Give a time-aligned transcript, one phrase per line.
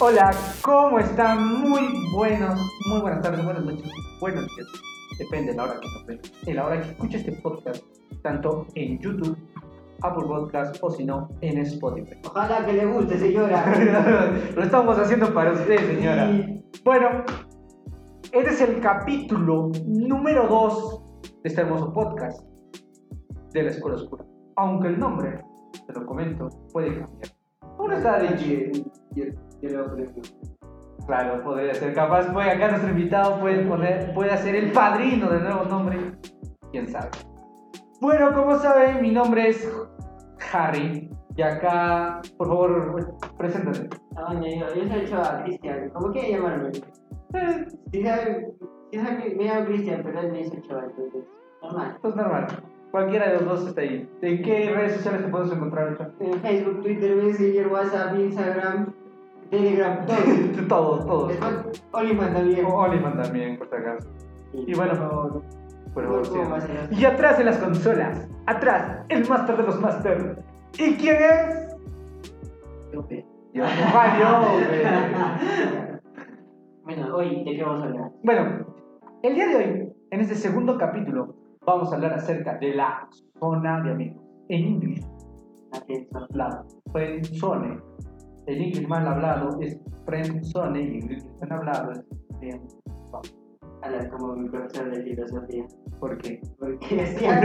[0.00, 1.60] Hola, ¿cómo están?
[1.60, 4.66] Muy buenos, muy buenas tardes, buenas noches, buenos días.
[5.20, 6.20] Depende de la hora que nos vean.
[6.46, 7.84] En la hora que escuche este podcast,
[8.22, 9.38] tanto en YouTube,
[10.02, 12.16] Apple Podcast o si no, en Spotify.
[12.26, 13.64] Ojalá que le guste, señora.
[14.56, 16.28] Lo estamos haciendo para usted, señora.
[16.28, 16.64] Sí.
[16.84, 17.24] Bueno,
[18.32, 22.42] este es el capítulo número 2 de este hermoso podcast
[23.52, 24.24] de la Escuela Oscura.
[24.56, 25.40] Aunque el nombre,
[25.86, 27.32] te lo comento, puede cambiar.
[27.78, 28.18] Aún está
[29.60, 30.36] dicho.
[31.06, 32.32] Claro, podría ser capaz.
[32.32, 36.12] Puede acá nuestro invitado puede poner, puede ser el padrino del nuevo nombre.
[36.72, 37.10] Quién sabe.
[38.00, 39.70] Bueno, como saben, mi nombre es
[40.52, 41.10] Harry.
[41.36, 43.88] Y acá, por favor, preséntate.
[44.16, 45.90] Ah, yo, yo soy el chaval Cristian.
[45.90, 46.68] ¿Cómo quiere llamarme?
[47.34, 48.52] Eh, Si sabe,
[48.92, 51.24] si sabe que me llamo Cristian, pero él me dice chaval, entonces.
[51.62, 51.92] Normal.
[51.96, 52.46] esto es normal.
[52.92, 54.08] Cualquiera de los dos está ahí.
[54.22, 56.12] ¿En qué redes sociales te podemos encontrar?
[56.20, 58.94] En Facebook, Twitter, Messenger, WhatsApp, Instagram,
[59.50, 60.16] Telegram, todo.
[60.68, 61.32] Todos, todos.
[61.92, 62.66] Oliman también.
[62.66, 64.08] Oliman también, por si acaso.
[64.52, 65.42] Y bueno,
[65.92, 66.66] por favor, ¿Cómo va a sí.
[66.68, 66.88] ser?
[66.98, 70.42] Y atrás de las consolas, atrás, el máster de los máster.
[70.78, 71.76] ¿Y quién es?
[73.52, 74.26] Yo, Mario.
[74.52, 75.94] güey.
[76.84, 78.10] Bueno, hoy, ¿de qué vamos a hablar?
[78.22, 78.66] Bueno,
[79.22, 81.34] el día de hoy, en este segundo capítulo,
[81.64, 83.08] vamos a hablar acerca de la
[83.40, 84.22] zona de amigos.
[84.50, 85.06] En inglés,
[86.34, 87.80] la friendzone.
[88.46, 92.04] El inglés mal hablado es friendzone y el inglés bien hablado es
[92.38, 93.44] friendzone.
[93.82, 95.66] Hablar como mi profesor de filosofía.
[95.98, 96.40] ¿Por qué?
[96.58, 97.40] Porque decía,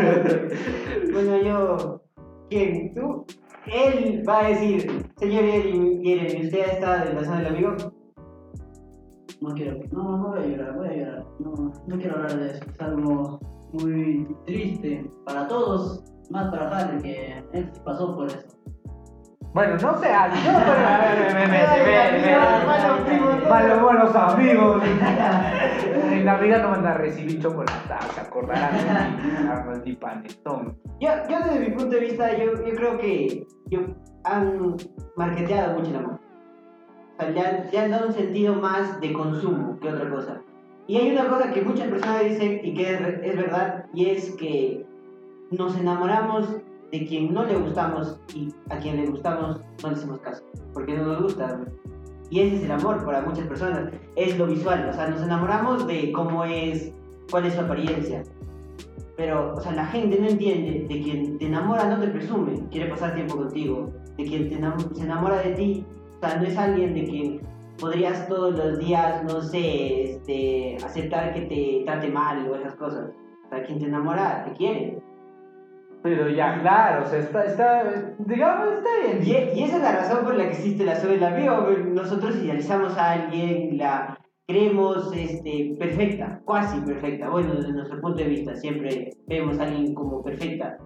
[1.13, 2.01] bueno, yo,
[2.49, 2.93] ¿quién?
[2.93, 3.25] ¿Tú?
[3.67, 7.75] Él va a decir, señor Jeremy, ¿usted ha estado en la zona del amigo?
[9.41, 11.25] No quiero, no, no voy a llorar, voy a llorar.
[11.39, 11.53] No,
[11.87, 12.65] no quiero hablar de eso.
[12.73, 13.39] Es algo
[13.73, 18.47] muy triste para todos, más para Harry, que él pasó por eso.
[19.53, 20.41] Bueno, no sé, ah, yo
[23.05, 23.49] primo, no.
[23.49, 24.83] Malos buenos amigos.
[26.11, 29.17] En Navidad no van a recibir chocolate, se acordarán
[29.71, 30.77] de mi panetón.
[30.99, 33.79] Yo, yo desde mi punto de vista, yo, yo creo que yo,
[34.25, 34.75] han
[35.15, 36.19] marketeado mucho el amor.
[37.13, 40.41] O sea, le han, le han dado un sentido más de consumo que otra cosa.
[40.87, 44.31] Y hay una cosa que muchas personas dicen y que es, es verdad, y es
[44.35, 44.85] que
[45.51, 46.57] nos enamoramos
[46.91, 50.95] de quien no le gustamos y a quien le gustamos no le hacemos caso, porque
[50.97, 51.59] no nos gusta.
[52.31, 55.87] Y ese es el amor para muchas personas, es lo visual, o sea, nos enamoramos
[55.87, 56.93] de cómo es,
[57.31, 58.23] cuál es su apariencia.
[59.17, 62.89] Pero, o sea, la gente no entiende de quien te enamora no te presume, quiere
[62.89, 65.85] pasar tiempo contigo, de quien te enam- se enamora de ti,
[66.21, 67.41] o sea, no es alguien de quien
[67.79, 73.09] podrías todos los días, no sé, este, aceptar que te trate mal o esas cosas.
[73.45, 75.01] O sea, quien te enamora te quiere.
[76.01, 79.19] Pero ya, claro, o sea, está, está, digamos, está bien.
[79.21, 81.67] Y, y esa es la razón por la que existe la soy del amigo.
[81.93, 84.17] Nosotros idealizamos a alguien, la
[84.47, 87.29] creemos este, perfecta, cuasi perfecta.
[87.29, 90.77] Bueno, desde nuestro punto de vista, siempre vemos a alguien como perfecta.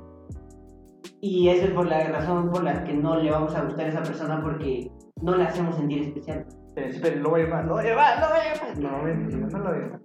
[1.21, 3.89] Y esa es por la razón por la que no le vamos a gustar a
[3.89, 4.91] esa persona porque
[5.21, 6.45] no la hacemos sentir especial.
[6.67, 8.77] Espera, espera, lo voy a llamar, lo voy a llamar, lo voy a llamar.
[8.79, 9.99] No, mentira, no lo voy a llamar.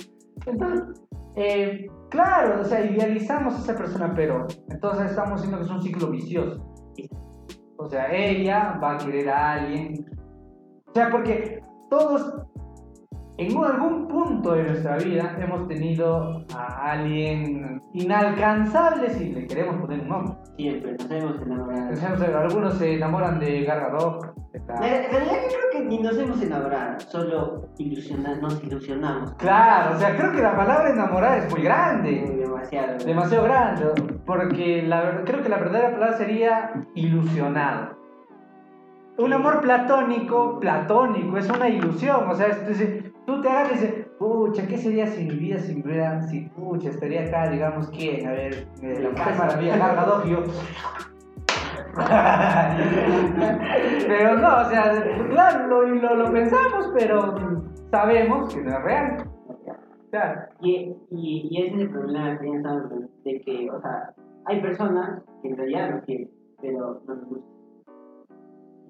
[0.47, 1.09] Entonces,
[1.39, 5.83] eh, claro, o sea, idealizamos a esa persona, pero entonces estamos diciendo que es un
[5.83, 6.69] ciclo vicioso.
[7.77, 10.05] O sea, ella va a querer a alguien.
[10.89, 12.43] O sea, porque todos,
[13.37, 20.01] en algún punto de nuestra vida, hemos tenido a alguien inalcanzable si le queremos poner
[20.01, 20.35] un nombre.
[20.59, 22.39] Siempre nos hemos enamorado.
[22.41, 24.35] Algunos se enamoran de Gargador.
[24.53, 29.33] En realidad yo creo que ni nos hemos enamorado, solo ilusiona- nos ilusionamos.
[29.35, 32.39] Claro, o sea, creo que la palabra enamorar es muy grande.
[32.41, 32.99] Demasiado.
[33.05, 33.85] Demasiado grande,
[34.27, 37.97] porque la, creo que la verdadera palabra sería ilusionado.
[39.17, 43.75] Un amor platónico, platónico, es una ilusión, o sea, es- es- tú te agarras y
[43.75, 48.27] dices, pucha, ¿qué sería si mi vida si hubiera, si pucha, estaría acá, digamos, quién?
[48.27, 50.43] A ver, eh, la mujer maravilla, yo...
[54.07, 57.35] pero no, o sea, claro, lo, lo, lo pensamos, pero
[57.91, 59.29] sabemos que no es real.
[60.61, 62.85] Y, y, y ese es el problema que estamos
[63.25, 64.15] de que, o sea,
[64.47, 67.53] hay personas que en realidad nos quieren, pero no nos gustan.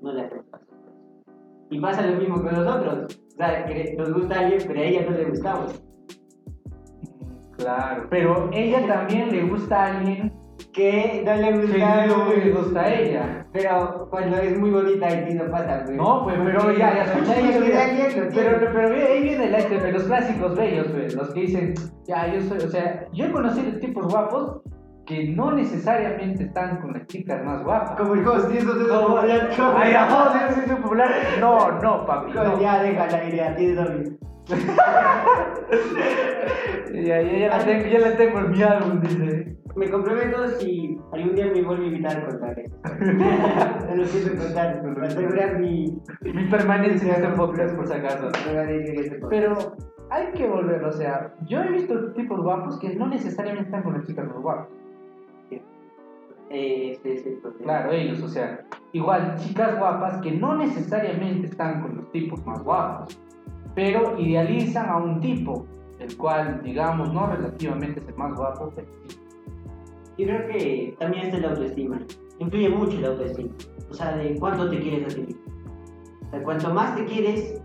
[0.01, 0.68] No le hacemos caso.
[1.71, 3.19] Y pasa lo mismo con nosotros.
[3.35, 5.83] O sea, que nos gusta alguien, pero a ella no le gustamos.
[7.57, 10.33] Claro, pero ella también le gusta a alguien
[10.73, 13.47] Que no le que gusta no le gusta a ella.
[13.53, 15.97] Pero cuando es muy bonita y no pasa, güey.
[15.97, 18.51] No, pues, pero ya, ya, escucha, a Pero, tiene.
[18.73, 21.75] pero ahí viene la, este, los clásicos bellos, güey, los que dicen,
[22.07, 24.61] ya, yo soy, o sea, yo he conocido tipos guapos
[25.09, 27.97] que no necesariamente están con las chicas más guapas.
[27.99, 29.93] Como host, y eso se Como- Ay,
[30.33, 31.11] sí, sí, sí, popular,
[31.41, 32.33] no, no, papi.
[32.33, 32.61] No.
[32.61, 34.19] Ya, déjala idea, tienes novio.
[36.93, 39.57] Ya, ya, ya la tengo, ya la tengo en mi álbum, dice.
[39.77, 42.77] Me comprometo si algún día me vuelve a invitar a contar eso.
[43.89, 48.29] No lo siento contar, para asegurar mi Mi permanencia en este podcast, por si acaso.
[48.29, 49.21] este.
[49.31, 49.57] Pero
[50.11, 53.95] hay que volver, o sea, yo he visto tipos guapos que no necesariamente están con
[53.95, 54.69] las chicas más guapas.
[56.51, 57.65] Este es el problema.
[57.65, 62.63] Claro, ellos, o sea, igual chicas guapas que no necesariamente están con los tipos más
[62.63, 63.21] guapos,
[63.75, 65.67] pero idealizan a un tipo,
[65.99, 69.19] el cual, digamos, no relativamente es el más guapo, pero sí.
[70.19, 72.01] Yo creo que también está la autoestima.
[72.41, 73.55] Influye mucho la autoestima.
[73.91, 75.43] O sea, de cuánto te quieres a ti mismo.
[76.27, 77.63] O sea, cuanto más te quieres,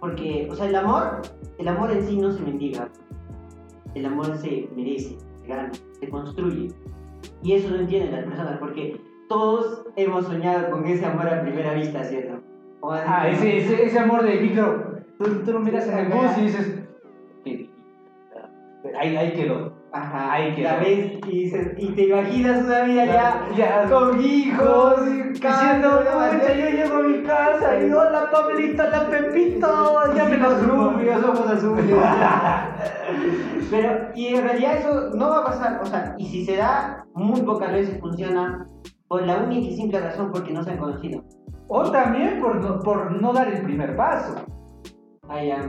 [0.00, 1.22] porque, o sea, el amor,
[1.58, 2.88] el amor en sí no se mendiga.
[3.94, 6.68] El amor se merece, se gana, se construye.
[7.42, 11.74] Y eso no entienden las personas, porque todos hemos soñado con ese amor a primera
[11.74, 12.40] vista, ¿cierto?
[12.80, 16.08] O Ah, como- ese, ese, ese amor de micro, tú, tú lo miras en el
[16.08, 16.82] bus y dices,
[17.44, 17.70] "Qué-
[18.98, 19.71] ahí, ahí quedó.
[19.92, 20.68] Ajá, quedó.
[20.70, 23.90] la ves y, dices- y te imaginas una vida ya, Ya.
[23.90, 29.06] con hijos, y Diciendo, casa, "Pucha, yo llego a mi casa y hola Pablito, la
[29.08, 30.90] Pepito, ya me lo Hijos subo.
[30.92, 31.84] rubios, ojos azules.
[33.70, 37.04] Pero, y en realidad eso no va a pasar, o sea, y si se da,
[37.14, 38.66] muy pocas veces funciona
[39.08, 41.22] por la única y simple razón porque no se han conocido.
[41.68, 44.34] O también por no, por no dar el primer paso.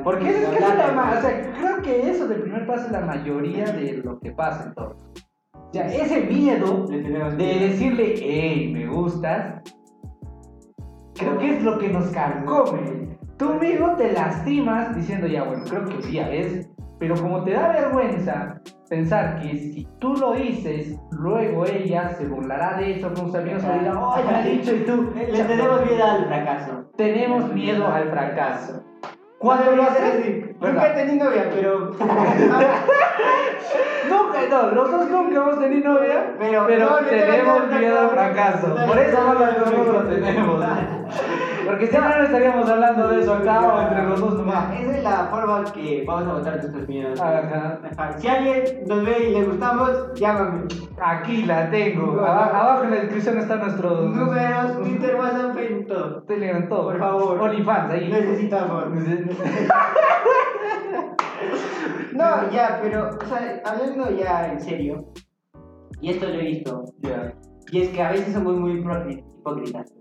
[0.04, 2.92] Porque es, que es la ma- o sea, creo que eso del primer paso es
[2.92, 4.95] la mayoría de lo que pasa en todo.
[5.54, 9.62] O sea, ese miedo de decirle, hey, me gustas,
[11.15, 13.18] creo que es lo que nos carcome.
[13.38, 16.69] Tú mismo te lastimas diciendo, ya, bueno, creo que un día es,
[17.00, 22.77] pero como te da vergüenza pensar que si tú lo dices, luego ella se burlará
[22.77, 25.12] de eso con sus amigos y dirá, oh, me ha dicho y tú.
[25.15, 26.86] Le, le tenemos miedo al fracaso.
[26.95, 28.83] Tenemos miedo al fracaso.
[29.44, 31.80] Cuando lo haces, Nunca he tenido novia, pero.
[34.10, 38.74] Nunca, no, nosotros nunca hemos tenido novia, Pero no, tenemos miedo al fracaso.
[38.88, 40.66] Por eso no lo, no lo tenemos.
[41.65, 44.80] Porque si no, no estaríamos hablando de eso acá o entre los dos nomás.
[44.80, 47.19] Esa es la forma que vamos a botar nuestros miedos.
[47.21, 47.80] Ajá.
[47.98, 48.18] Ajá.
[48.18, 50.63] Si alguien nos ve y le gustamos, llámame.
[51.01, 52.19] Aquí la tengo.
[52.21, 56.24] Aba- Abajo en la descripción está nuestro Números, Twitter, WhatsApp, Facebook, todo.
[56.24, 56.83] Telegram, todo.
[56.92, 57.42] Por favor.
[57.42, 58.10] OnlyFans ahí.
[58.12, 58.86] Necesitamos.
[62.13, 65.06] No, ya, pero, o sea, hablando ya en serio,
[66.00, 67.33] y esto lo he visto, Ya.
[67.71, 69.92] y es que a veces somos muy hipócri- hipócritas,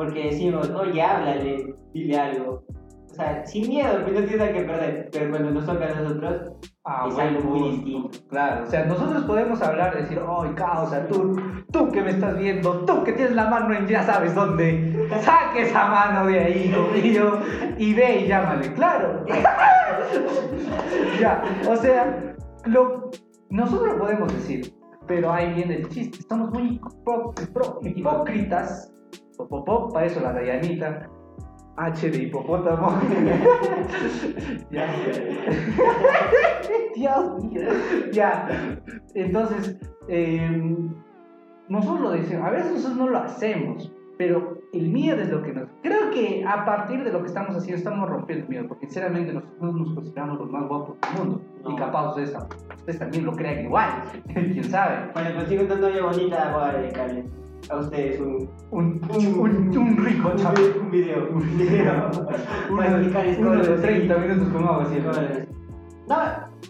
[0.00, 2.64] porque decimos, oye, háblale, dile algo.
[3.10, 6.00] O sea, sin miedo, pues no tienes nada que perder, pero cuando nos toca a
[6.00, 6.52] nosotros,
[6.86, 8.18] Ah, es bueno, algo muy pues, distinto.
[8.30, 11.06] Claro, o sea, nosotros podemos hablar, decir, ¡ay, causa!
[11.08, 11.36] Tú,
[11.70, 15.64] tú que me estás viendo, tú que tienes la mano en ya sabes dónde, saque
[15.64, 17.38] esa mano de ahí, mío,
[17.76, 19.26] y ve y llámale, claro.
[21.20, 23.10] ya, o sea, lo,
[23.50, 24.74] nosotros lo podemos decir,
[25.06, 26.80] pero ahí viene el chiste, estamos muy
[27.84, 28.90] hipócritas,
[29.48, 31.08] pop, pop, pop, para eso la Dayanita,
[31.76, 33.00] H de hipopótamo.
[34.70, 34.86] ya.
[36.94, 37.62] Dios mío.
[38.12, 38.48] Ya.
[39.14, 39.78] Entonces,
[40.08, 40.76] eh,
[41.68, 45.52] nosotros lo decimos, a veces nosotros no lo hacemos, pero el miedo es lo que
[45.52, 45.68] nos...
[45.82, 49.32] Creo que a partir de lo que estamos haciendo estamos rompiendo el miedo, porque sinceramente
[49.32, 51.42] nosotros nos consideramos los más guapos del mundo.
[51.64, 51.76] Y No.
[51.76, 52.36] capaz ustedes,
[52.76, 54.02] ustedes también lo crean igual,
[54.34, 55.12] quién sabe.
[55.12, 57.24] Cuando consigo una novia bonita, voy a dedicarle
[57.68, 61.28] a ustedes un, Un, un, un rico video, un video.
[61.32, 62.10] Un video.
[62.76, 64.28] Para explicarles cómo de lo 30 conseguí.
[64.28, 65.48] minutos con agua siempre.
[66.08, 66.16] No,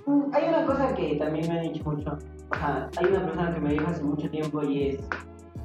[0.06, 2.18] mm, hay una cosa que también me han dicho mucho.
[2.50, 5.08] O sea, hay una persona que me dijo hace mucho tiempo y es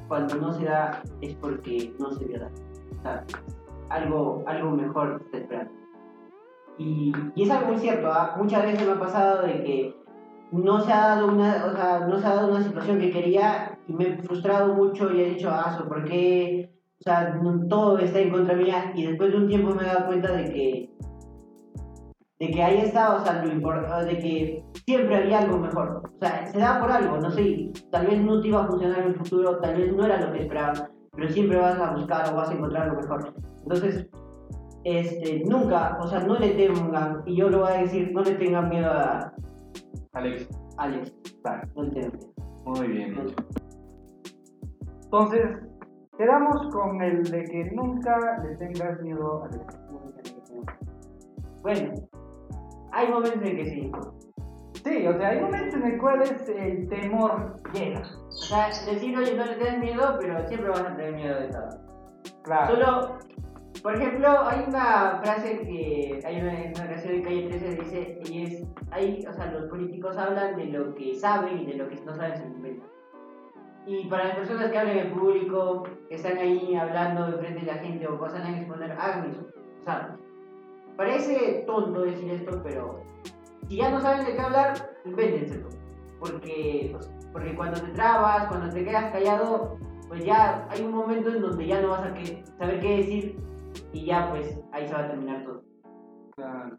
[0.08, 2.52] cuando no se da es porque no se dio dar.
[2.98, 3.24] O sea,
[3.90, 5.72] algo, algo mejor está esperando.
[6.78, 8.34] Y, y es algo muy cierto, ¿ah?
[8.38, 10.05] muchas veces me ha pasado de que
[10.64, 13.78] no se ha dado una, o sea, no se ha dado una situación que quería
[13.86, 16.70] y me he frustrado mucho y he dicho, ah, ¿por qué?
[17.00, 20.06] O sea, todo está en contra mía y después de un tiempo me he dado
[20.06, 20.90] cuenta de que
[22.38, 26.02] de que ahí está, o sea, lo import- de que siempre había algo mejor.
[26.04, 28.98] O sea, se da por algo, no sé, tal vez no te iba a funcionar
[28.98, 32.30] en el futuro, tal vez no era lo que esperaba, pero siempre vas a buscar
[32.30, 33.34] o vas a encontrar algo mejor.
[33.62, 34.06] Entonces,
[34.84, 38.34] este, nunca, o sea, no le tengan, y yo lo voy a decir, no le
[38.34, 39.32] tengan miedo a
[40.12, 42.12] Alex, Alex, claro, no miedo.
[42.64, 43.34] muy bien.
[45.04, 45.58] Entonces,
[46.18, 49.78] quedamos con el de que nunca le tengas miedo a Alex.
[51.62, 51.92] Bueno,
[52.92, 53.92] hay momentos en que sí.
[54.84, 58.02] Sí, o sea, hay momentos en los cuales el temor llega.
[58.28, 61.48] O sea, decir, oye, no le tengas miedo, pero siempre vas a tener miedo de
[61.48, 61.68] todo.
[62.44, 62.74] Claro.
[62.74, 63.18] Solo
[63.82, 68.18] Por ejemplo, hay una frase que hay una, una canción de Calle 13 que dice,
[68.24, 71.88] y es, hay, o sea, los políticos hablan de lo que saben y de lo
[71.88, 72.88] que no saben se inventan.
[73.86, 77.74] Y para las personas que hablan en público, que están ahí hablando enfrente de la
[77.78, 79.46] gente o pasan a exponer, hagan eso,
[79.84, 80.06] ¿sabes?
[80.96, 83.02] Parece tonto decir esto, pero
[83.68, 85.68] si ya no saben de qué hablar, invéntenselo.
[86.18, 89.76] Porque, pues, porque cuando te trabas, cuando te quedas callado,
[90.08, 93.36] pues ya hay un momento en donde ya no vas a que- saber qué decir
[93.92, 95.62] y ya pues ahí se va a terminar todo.
[96.36, 96.76] Claro.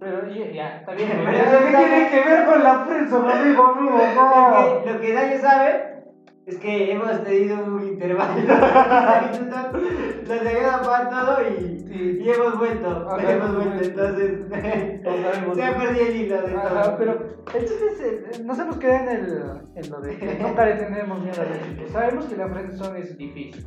[0.00, 1.08] Pero ya, ya, está bien.
[1.24, 3.96] Pero ¿Qué tiene que ver con la prensa, mi amigo, amigo?
[3.96, 4.82] Lo No.
[4.84, 5.94] que, lo que nadie sabe
[6.46, 9.82] es que hemos tenido un intervalo de 15 minutos,
[10.28, 12.18] nos habíamos para todo y, Sí.
[12.20, 14.40] y hemos vuelto, Ajá, hemos vuelto, entonces
[15.46, 16.96] No se ha perdido el hilo de Ajá, todo.
[16.98, 17.12] pero
[17.54, 18.00] el chiste es,
[18.40, 19.42] eh, nos hemos quedado en, el,
[19.76, 21.90] en lo de que nunca le tenemos miedo a los chicos.
[21.92, 23.66] Sabemos que la friendzone es difícil.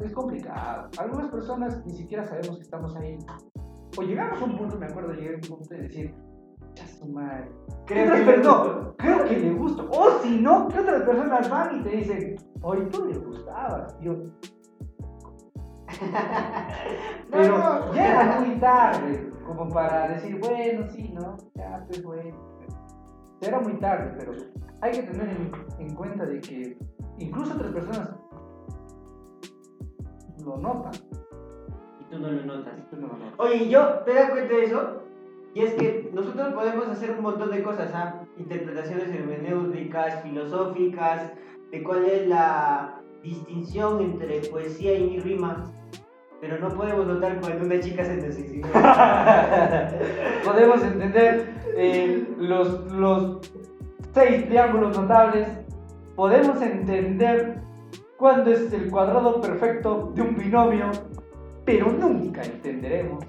[0.00, 0.88] Es complicado.
[0.98, 3.18] Algunas personas ni siquiera sabemos que estamos ahí.
[3.96, 6.14] O llegamos a un punto, me acuerdo, llegué a un punto de decir,
[6.74, 7.50] ya su madre.
[7.86, 9.88] Creo que me no, creo que le gusto.
[9.90, 13.96] O si no, que otras personas van y te dicen, oye, tú le gustabas.
[14.00, 14.14] Y yo,
[17.30, 17.94] pero No, no.
[17.94, 21.36] ya era muy tarde, como para decir, bueno, sí, ¿no?
[21.54, 22.36] Ya, pues bueno.
[23.40, 24.32] Era muy tarde, pero
[24.80, 26.78] hay que tener en, en cuenta de que
[27.18, 28.10] incluso otras personas
[30.44, 30.92] lo notan.
[32.00, 32.74] Y tú no lo notas.
[32.78, 33.34] y tú no lo notas.
[33.38, 35.02] Oye, yo te das cuenta de eso,
[35.54, 38.22] y es que nosotros podemos hacer un montón de cosas, ¿ah?
[38.38, 41.32] interpretaciones hermenéuticas, filosóficas,
[41.70, 45.70] de cuál es la distinción entre poesía y rima,
[46.40, 48.68] pero no podemos notar cuando una chica se exhibe.
[50.44, 53.50] Podemos entender eh, los, los
[54.12, 55.48] seis triángulos notables.
[56.14, 57.63] Podemos entender
[58.16, 60.90] cuándo es el cuadrado perfecto de un binomio,
[61.64, 63.24] pero nunca entenderemos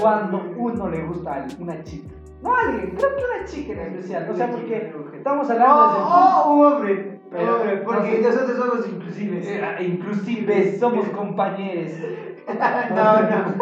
[0.00, 2.14] cuando uno le gusta a una chica.
[2.42, 4.28] No a alguien, creo que una chica en especial.
[4.30, 7.20] O sea, porque estamos hablando el punto- ¡Oh, oh, un hombre!
[7.30, 9.46] Pero- hombre, porque no nosotros somos inclusives.
[9.46, 11.92] Eh, Inclusive somos compañeros.
[12.48, 13.54] no, no,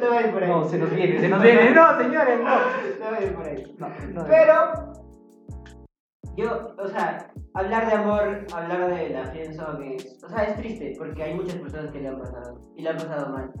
[0.00, 0.48] no va a ir por ahí.
[0.50, 1.70] No, se nos viene, se nos viene.
[1.72, 2.44] No, señores, no.
[2.44, 3.76] No va a ir por ahí.
[3.78, 4.24] No, no.
[4.28, 4.92] Pero,
[6.38, 10.94] yo, o sea, hablar de amor, hablar de la friendzone es, o sea, es triste
[10.96, 13.52] porque hay muchas personas que le han pasado y le han pasado mal.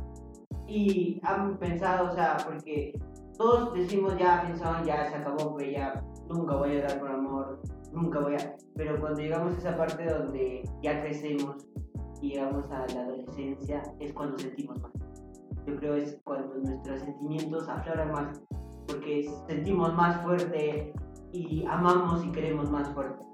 [0.68, 2.96] Y han pensado, o sea, porque
[3.36, 7.60] todos decimos ya friendzone, ya se acabó, pues ya nunca voy a dar por amor,
[7.92, 8.56] nunca voy a...
[8.76, 11.66] Pero cuando llegamos a esa parte donde ya crecemos
[12.22, 14.92] y llegamos a la adolescencia, es cuando sentimos más.
[15.66, 18.40] Yo creo es cuando nuestros sentimientos afloran más,
[18.86, 20.92] porque sentimos más fuerte
[21.32, 23.24] y amamos y queremos más fuerte.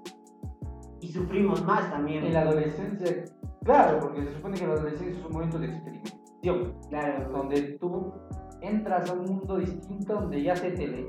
[1.01, 2.25] Y sufrimos más también.
[2.25, 3.25] En la adolescencia,
[3.63, 8.13] claro, porque se supone que la adolescencia es un momento de experimentación, Claro, donde tú
[8.61, 11.07] entras a un mundo distinto donde ya se te lee.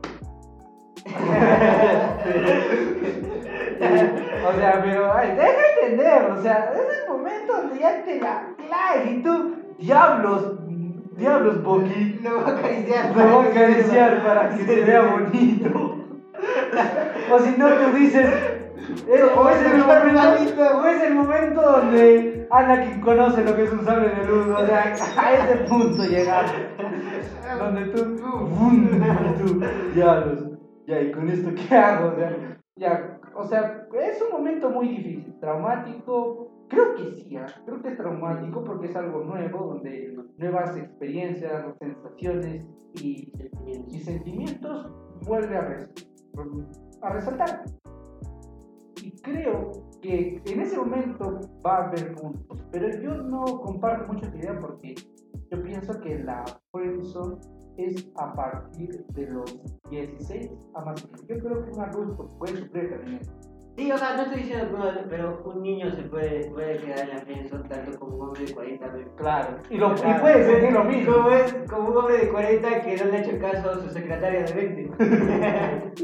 [4.49, 8.55] o sea, pero ay, deja entender, o sea, es el momento donde ya te la
[8.57, 10.57] claves y tú, diablos,
[11.17, 13.17] diablos, Boqui, Lo voy a acariciar.
[13.17, 15.93] lo voy a acariciar para que se vea bonito.
[17.33, 18.25] O si no, tú dices,
[19.09, 23.73] eh, o, es el momento, o es el momento donde Anakin conoce lo que es
[23.73, 26.45] un sable de luz, o sea, a ese punto llegar.
[27.59, 29.61] Donde tú, tú,
[29.95, 30.51] diablos,
[30.87, 32.09] ya, ¿y con esto qué hago?
[32.13, 32.37] O sea,
[32.77, 37.47] ya, o sea, es un momento muy difícil, traumático, creo que sí, ¿ah?
[37.65, 42.65] creo que es traumático porque es algo nuevo, donde nuevas experiencias, sensaciones
[43.01, 43.33] y,
[43.89, 44.93] y sentimientos
[45.27, 45.91] vuelve a, res-
[47.03, 47.65] a resaltar.
[49.03, 54.27] Y creo que en ese momento va a haber puntos, pero yo no comparto mucho
[54.27, 54.95] esta idea porque
[55.51, 57.37] yo pienso que la friendzone
[57.77, 61.07] es a partir de los 16 a más.
[61.29, 63.21] Yo creo que un adulto puede sufrir también.
[63.77, 67.01] Sí, o sea, no estoy diciendo que uno, pero un niño se puede, puede quedar
[67.01, 69.13] en la friendzone tanto como un hombre de 40 veces.
[69.19, 69.59] Claro.
[69.69, 71.13] Y, lo, y puede sentir lo mismo.
[71.13, 73.91] Como es como un hombre de 40 que no le ha hecho caso a su
[73.91, 75.97] secretaria de 20.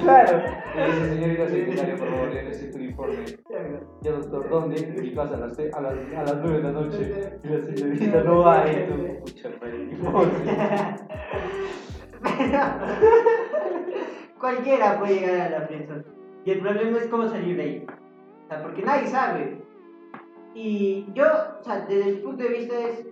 [0.00, 0.42] Claro.
[0.76, 3.24] Le dice, señorita secretaria, por favor, léese tu informe.
[4.02, 4.76] Ya, doctor, ¿dónde?
[4.76, 7.38] En mi casa a las, a las, a las 9 de la noche.
[7.44, 8.64] Y la señorita no va.
[8.70, 8.94] Y tú,
[9.60, 9.96] madre,
[14.38, 16.15] Cualquiera puede llegar a la friendzone.
[16.46, 17.86] Y el problema es cómo salir de ahí.
[18.44, 19.60] O sea, porque nadie sabe.
[20.54, 21.26] Y yo,
[21.60, 23.04] o sea, desde mi punto de vista es,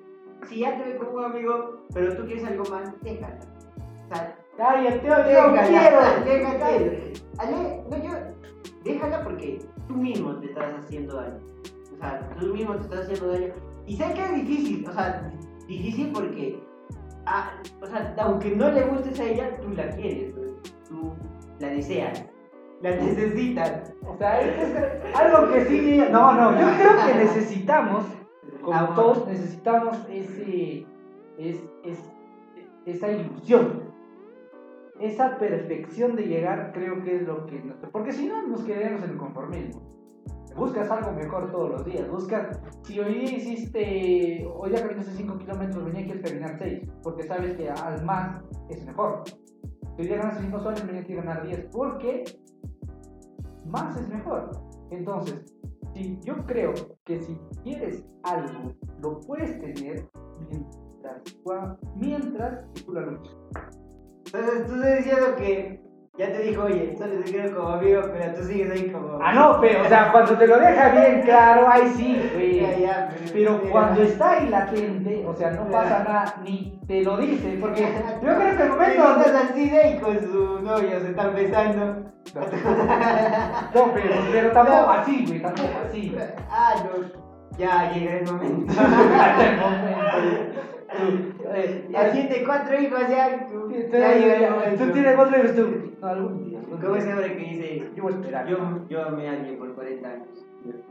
[0.49, 3.41] si ya te ve como un amigo, pero tú quieres algo más, déjala.
[4.05, 6.25] O sea, Cállate, yo déjala, quiero.
[6.25, 6.67] déjala.
[7.39, 8.11] Ale, no, yo,
[8.85, 11.41] déjala porque tú mismo te estás haciendo daño.
[11.93, 13.53] O sea, tú mismo te estás haciendo daño
[13.87, 15.29] Y sé que es difícil, o sea,
[15.67, 16.63] difícil porque,
[17.27, 20.33] ah, o sea, aunque no le gustes a ella, tú la quieres,
[20.89, 21.13] tú
[21.59, 22.25] la deseas,
[22.85, 23.95] la necesitas.
[24.07, 26.03] O sea, es, algo que sí.
[26.11, 28.05] No, no, yo creo que necesitamos,
[28.63, 30.87] como todos, necesitamos ese.
[31.39, 31.99] Es, es,
[32.85, 33.95] esa ilusión.
[35.01, 37.59] Esa perfección de llegar, creo que es lo que.
[37.61, 39.83] nos- Porque si no, nos quedaríamos en el conformismo.
[40.55, 42.09] Buscas algo mejor todos los días.
[42.09, 42.61] Buscas.
[42.83, 44.47] Si hoy día hiciste.
[44.55, 46.83] Hoy ya caminaste 5 kilómetros, mañana quieres caminar 6.
[47.03, 49.23] Porque sabes que al más es mejor.
[49.27, 51.69] Si hoy día ganas 5 soles, mañana quieres ganar 10.
[51.73, 52.25] Porque
[53.67, 54.51] más es mejor.
[54.91, 55.55] Entonces,
[55.95, 56.73] si yo creo
[57.05, 60.09] que si quieres algo, lo puedes tener
[60.51, 61.23] mientras,
[61.97, 63.37] mientras tú la luchas.
[64.27, 65.83] Entonces tú diciendo que
[66.17, 69.19] ya te dijo, oye, solo te quiero como amigo, pero tú sigues ahí como...
[69.21, 72.61] Ah, no, pero, o sea, cuando te lo deja bien claro, ahí sí, güey.
[72.61, 77.17] Ya, ya, Pero cuando está ahí latente, o sea, no pasa nada, ni te lo
[77.17, 77.81] dice, porque
[78.23, 79.39] yo creo que el momento Estás donde...
[79.39, 81.85] así de ahí con su novio, se están besando.
[83.75, 86.17] No, pero, pero tampoco así, güey, tampoco así.
[86.49, 88.73] ah, no, ya llega el momento.
[89.41, 90.74] El momento.
[90.97, 95.93] Tú, eh, Ya tiene cuatro hijos, ya, tú, Tú, tienes cuatro hijos tú.
[96.01, 96.61] No, algún día.
[96.81, 98.47] ¿Cómo ese hombre que dice, Yo voy a esperar.
[98.47, 98.59] yo,
[98.89, 100.47] yo amé a alguien por 40 años?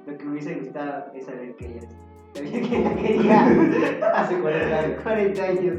[0.05, 1.81] Lo que me hubiese gustado es saber que ella
[2.33, 3.45] sabía que la quería
[4.13, 5.01] Hace 40 años.
[5.03, 5.77] 40 años.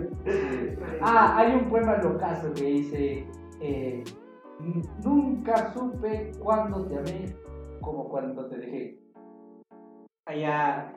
[1.01, 3.27] Ah, hay un poema locazo que dice:
[3.61, 4.05] eh,
[5.05, 7.35] Nunca supe cuándo te amé
[7.81, 8.99] como cuando te dejé.
[10.27, 10.93] Allá,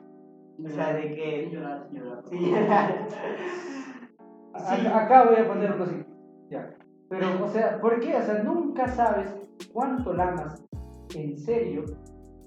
[0.64, 1.50] o sea, de que...
[1.50, 2.22] llorar, llorar.
[2.28, 2.52] Sí.
[4.92, 6.04] Acá voy a poner así.
[6.50, 6.70] Ya.
[7.08, 8.16] Pero, o sea, ¿por qué?
[8.16, 9.34] O sea, nunca sabes
[9.72, 10.64] cuánto la amas
[11.14, 11.84] en serio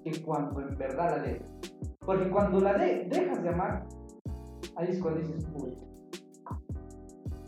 [0.04, 1.48] que cuando en verdad la dejas.
[2.06, 3.88] Porque cuando la de- dejas de amar,
[4.76, 5.78] ahí es cuando dices, uy.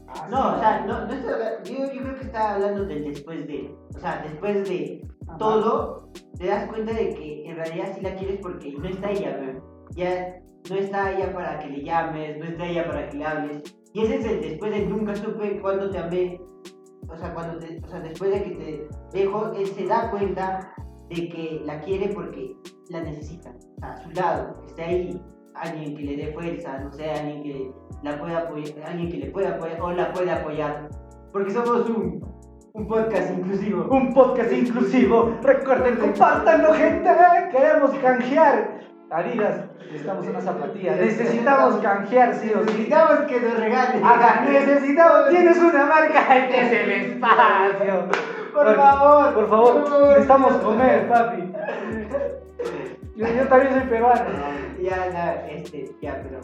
[0.08, 3.04] así No, o sea, no, no estoy hablando- yo, yo creo que está hablando del
[3.06, 3.76] después de.
[3.96, 5.38] O sea, después de Ajá.
[5.38, 9.38] todo, te das cuenta de que en realidad sí la quieres porque no está ella,
[9.38, 9.58] güey.
[9.92, 13.76] Ya no está ella para que le llames, no está ella para que le hables.
[13.94, 16.42] Y ese es el después de nunca supe cuándo te amé.
[17.10, 20.74] O sea, cuando te, o sea, después de que te dejo, él se da cuenta
[21.10, 22.56] de que la quiere porque
[22.90, 23.54] la necesita.
[23.82, 25.22] A su lado, esté ahí,
[25.56, 27.72] alguien que le dé fuerza, no sé, alguien que
[28.02, 30.90] la pueda apoyar, alguien que le pueda apoyar o la pueda apoyar.
[31.32, 32.26] Porque somos un,
[32.74, 33.88] un podcast inclusivo.
[33.92, 35.38] Un podcast inclusivo.
[35.44, 37.10] Recuerden, compártanlo, gente.
[37.52, 38.93] Queremos canjear.
[39.14, 40.96] Adidas, necesitamos una zapatilla.
[40.96, 42.66] Necesitamos canjear, sí o sí.
[42.66, 44.04] Necesitamos que nos regalen.
[44.04, 45.30] Ajá, necesitamos.
[45.30, 48.10] Tienes una marca, este es el espacio.
[48.54, 50.10] Por favor, Por favor, por favor.
[50.10, 51.54] necesitamos comer, papi.
[53.16, 54.26] Yo, yo también soy peruano.
[54.82, 56.40] Ya, ya, este, ya, pero.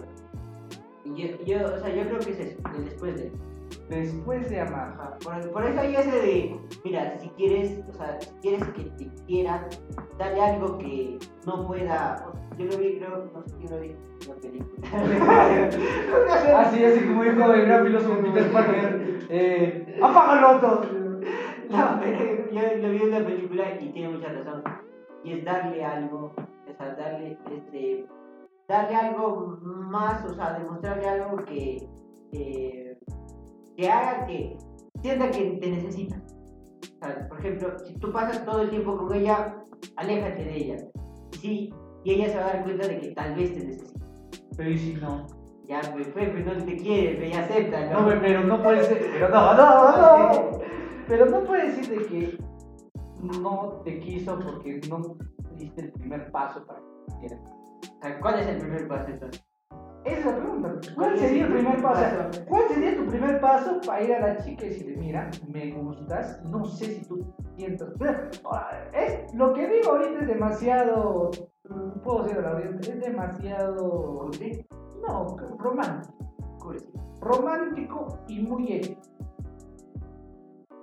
[1.06, 3.32] Yo, yo, o sea, yo creo que es eso, después de.
[3.90, 4.94] Después de amar.
[5.00, 8.84] Ajá, Por, por eso hay ese de, mira, si quieres, o sea, si quieres que
[8.84, 9.66] te quieran,
[10.20, 12.24] dale algo que no pueda.
[12.60, 14.88] Yo lo vi, creo, no sé quién lo vi en la película.
[16.60, 19.20] Así, así como dijo el gran filósofo Peter Parker.
[19.30, 20.82] Eh, apágalo todo.
[21.70, 24.62] No, pero yo lo vi en la película y tiene mucha razón.
[25.24, 28.06] Y es darle algo, o sea, darle, este,
[28.68, 31.88] darle algo más, o sea, demostrarle algo que,
[32.30, 32.98] que,
[33.78, 34.58] que haga que
[35.02, 36.22] sienta que te necesita.
[37.02, 39.64] O sea, por ejemplo, si tú pasas todo el tiempo con ella,
[39.96, 40.78] aléjate de ella.
[41.40, 44.06] Sí, y ella se va a dar cuenta de que tal vez te necesita.
[44.58, 45.26] Pero y si no.
[45.68, 49.06] Ya, pues, pues, pues no te quiere, pero ya acepta, No, pero no puede ser.
[49.14, 50.52] Pero no, no, no.
[51.08, 52.38] Pero no puede decir de que
[53.22, 55.16] no te quiso porque no
[55.56, 56.80] diste el primer paso para
[57.22, 57.38] que te
[58.02, 59.49] sea, ¿cuál es el primer paso entonces?
[60.06, 60.76] Esa es la pregunta.
[60.96, 62.44] ¿Cuál sería el primer paso?
[62.48, 66.42] ¿Cuál sería tu primer paso para ir a la chica y decirle, mira, me gustas,
[66.46, 67.26] no sé si tú
[67.58, 67.90] sientas.
[68.94, 71.32] Es, lo que digo ahorita es demasiado.
[71.70, 74.30] mm, Puedo decir a la audiencia, es demasiado.
[75.08, 76.16] No, romántico.
[77.22, 79.02] Romántico y muy ético.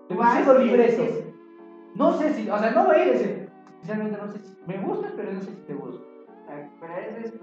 [0.08, 1.24] Demasiado sí, sí.
[1.94, 3.50] No sé si, o sea, no voy a ir a decir,
[3.80, 6.04] sinceramente no sé si me gustas, pero no sé si te gusta.
[6.80, 7.34] Pero eso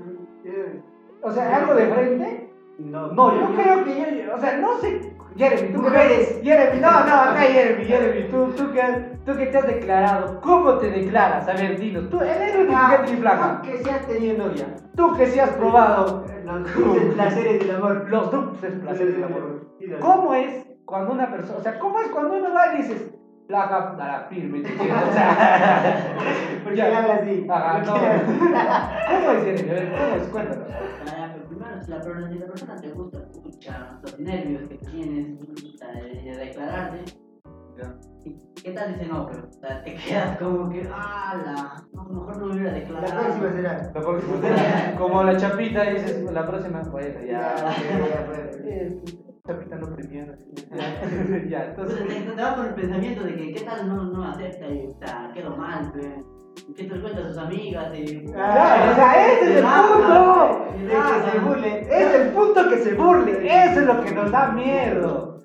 [0.45, 0.83] es.
[1.23, 2.49] Eh, O sea, algo de frente.
[2.79, 5.13] No, No, yo creo que yo, o sea, no sé.
[5.36, 6.39] Jeremy, tú que Mujeres.
[6.43, 8.81] Jeremy, no, no, acá Jeremy, Jeremy, tú, tú, que,
[9.25, 11.47] tú que te has declarado, ¿cómo te declaras?
[11.47, 13.62] A ver, dinos, tú eres un Ah, flaca.
[13.63, 14.67] tú que si has tenido novia.
[14.95, 18.05] Tú que sí has probado Los placeres del amor.
[18.09, 19.67] los dulces placeres del amor.
[19.79, 23.09] Sí, ¿Cómo es cuando una persona, o sea, cómo es cuando uno va y dices,
[23.47, 26.15] flaca, a la firme, te quiero, o sea,
[26.63, 26.97] ¿Por qué ya.
[26.99, 27.47] habla así?
[27.49, 27.93] Ajá, ¿Por no.
[27.93, 30.27] ¿Cómo ver, ¿cómo es?
[30.29, 30.67] Cuéntanos.
[30.71, 31.49] Ah, ya, pero
[31.84, 36.38] si la, persona, si la persona te gusta, escucha los nervios que tienes de, de
[36.38, 37.03] declararte,
[37.77, 37.95] Ya.
[38.25, 39.25] ¿y ¿qué tal dice no?
[39.27, 39.49] Pero
[39.84, 43.23] te quedas como que, ala, no, mejor no me hubiera La declarado.
[43.23, 43.91] próxima será.
[43.93, 47.56] La próxima- Como la chapita dices, la próxima, bueno, ya.
[47.56, 48.58] Ya, ya, pues.
[48.63, 49.01] Eh,
[51.49, 54.69] Ya, Entonces te, te vas con el pensamiento de que qué tal no, no acepta
[54.69, 56.23] y o sea, quedo mal, pe.
[56.77, 57.93] ¿Qué te cuenta a sus amigas?
[57.93, 60.65] Y, Claro, o sea, ese es el punto.
[60.77, 61.79] De que se burle.
[61.82, 63.65] Es el punto que se burle.
[63.65, 65.41] Eso es lo que nos da miedo.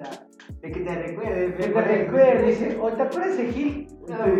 [0.60, 1.54] De que te recuerde.
[1.54, 3.88] Que te recuerde, dice, o te acuerdas de Gil.
[4.06, 4.30] Yo no sé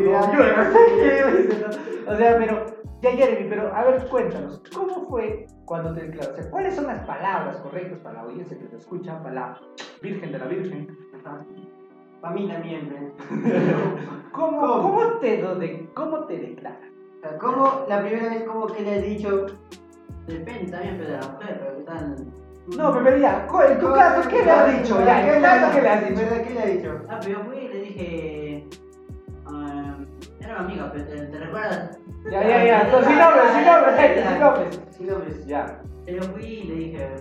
[1.58, 1.66] ¿no?
[2.12, 2.64] O sea, pero,
[3.00, 6.32] ya Jeremy, pero a ver, cuéntanos, ¿cómo fue cuando te declaraste?
[6.32, 9.60] O sea, ¿cuáles son las palabras correctas para la audiencia que te escucha, para la
[10.02, 10.98] Virgen de la Virgen?
[12.20, 13.14] Para mí también.
[14.32, 14.82] ¿Cómo, ¿Cómo?
[14.82, 16.80] ¿Cómo, te, lo de, ¿Cómo te declaras?
[17.18, 19.46] O sea, ¿Cómo la primera vez como que le has dicho?
[20.26, 22.16] Depende también pe, de la mujer, pero están.
[22.76, 25.04] No, pero ya, en tu caso, ¿qué le has dicho?
[25.04, 25.68] Ya, ¿qué le has
[26.08, 26.22] dicho?
[26.44, 27.00] ¿Qué le has dicho?
[27.08, 28.47] Ah, pero yo fui y le dije.
[30.48, 31.98] Era una amiga, pero ¿te, te recuerdas?
[32.30, 34.80] Ya, ya, ya, entonces, sin nombres, sin nombres, gente, sin nombres.
[34.90, 35.46] Sí, nombres.
[35.46, 35.82] Ya.
[36.06, 37.14] Yo fui y le dije.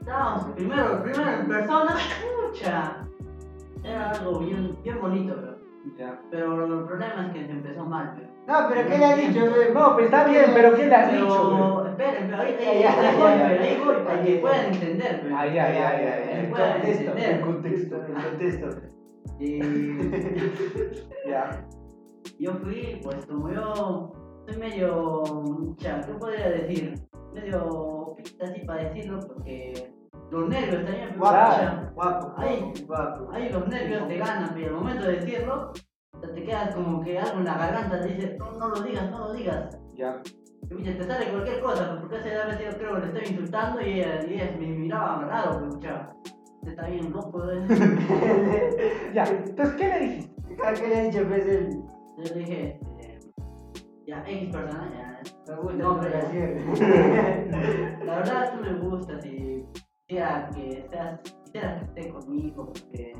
[0.00, 1.94] Estábamos primero, primero en persona,
[2.48, 3.06] mucha.
[3.84, 5.58] Era algo bien, bien bonito, pero.
[5.98, 6.20] Ya.
[6.30, 8.30] Pero el problema es que se empezó mal, pero.
[8.48, 9.46] No, pero ¿qué le has dicho?
[9.74, 11.86] No, pues está bien, pero ¿qué le has Pero, dicho?
[11.88, 13.32] esperen, pero Ya, ahí, ya, ahí ya, voy,
[13.86, 14.40] pero para Ya, que ya.
[14.40, 15.36] puedan entender, pero.
[15.36, 17.30] Ah, ya, ya, ya, El contexto, entender.
[17.30, 17.96] el contexto.
[17.96, 18.66] El contexto.
[19.38, 19.60] Y
[21.28, 21.64] Ya.
[22.38, 24.12] Yo fui, pues como yo
[24.46, 26.94] soy medio, mucha, ¿qué podría decir?
[27.32, 29.92] Medio pista así para decirlo, porque
[30.30, 32.72] los nervios también, Guapo, guapo, Ay.
[32.86, 33.28] guapo.
[33.32, 35.72] ahí los nervios te ganan, pero al momento de decirlo,
[36.34, 39.18] te quedas como que algo en la garganta te dice, no, no lo digas, no
[39.18, 39.78] lo digas.
[39.94, 40.20] Ya.
[40.70, 43.84] Y, te sale cualquier cosa, porque esa vez yo creo que le estaba insultando y
[43.84, 46.12] ella, y ella me miraba raro, pero mucha,
[46.62, 49.10] te está bien loco, ¿eh?
[49.14, 49.24] Ya.
[49.24, 50.56] Entonces, ¿qué le dijiste?
[50.56, 51.26] ¿Qué le has dicho?
[51.26, 51.89] Pues el.
[52.22, 53.18] Yo le dije, este,
[54.06, 55.20] ya, X persona, ya,
[55.54, 58.06] Me gusta No, pero- relación.
[58.06, 59.64] La verdad tú me gustas y
[60.06, 63.12] quisiera que seas, quisiera que estés conmigo porque...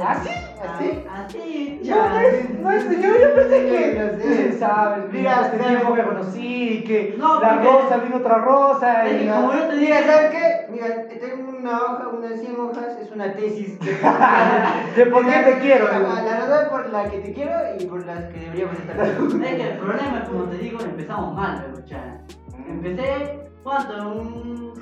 [0.00, 0.30] ¿Ah, sí?
[0.62, 1.04] ¿Así?
[1.10, 2.08] Así, No, ya.
[2.08, 4.18] no es, no es, yo, yo pensé que,
[4.52, 9.18] sí sabes, mira, este tiempo me conocí, que No, la rosa vino otra rosa, y
[9.26, 10.72] que como yo te Mira, dije, ¿sabes qué?
[10.72, 13.78] Mira, tengo una hoja, unas 100 hojas, una tesis.
[13.80, 13.92] De,
[15.04, 15.86] de por qué te quiero.
[15.86, 19.70] La razón por la que te quiero y por las que deberíamos estar es que
[19.70, 22.20] el problema como te digo, empezamos mal, mucha.
[22.68, 24.10] Empecé, ¿cuánto?
[24.10, 24.74] Un,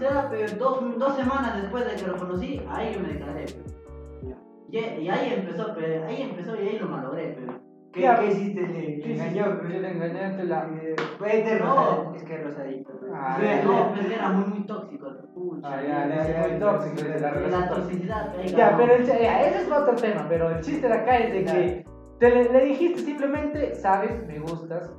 [0.59, 3.47] dos, dos semanas después de que lo conocí, ahí yo me declaré.
[4.71, 7.62] Y, y ahí empezó, pero ahí empezó y ahí lo malogré, pero.
[7.93, 8.11] ¿Qué.
[8.21, 8.61] ¿Qué hiciste?
[8.63, 9.63] Le, le engañó.
[9.63, 10.69] Yo le engañaste la...
[10.83, 12.15] Eh, Vete, No.
[12.15, 12.93] Es que es rosadito.
[13.15, 15.69] Ah, No, pues era muy, muy tóxico, pucha.
[15.69, 17.75] Ah, ya, muy tóxico desde la De la tóxica.
[17.75, 21.33] toxicidad Ya, pero el, ya, ese es otro tema, pero el chiste de acá es
[21.33, 21.85] de que
[22.19, 24.91] te le, le dijiste simplemente, sabes, me gustas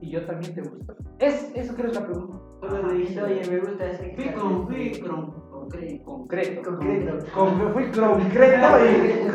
[0.00, 0.94] y yo también te gusto.
[1.18, 2.38] Es, eso creo que es la pregunta.
[2.60, 4.14] Solo le dijiste, oye, me gusta ese.
[4.16, 4.68] Fui con,
[5.68, 6.04] concreto.
[6.04, 6.62] Concreto.
[6.70, 7.18] Concreto.
[7.34, 9.28] Con, fui concreto y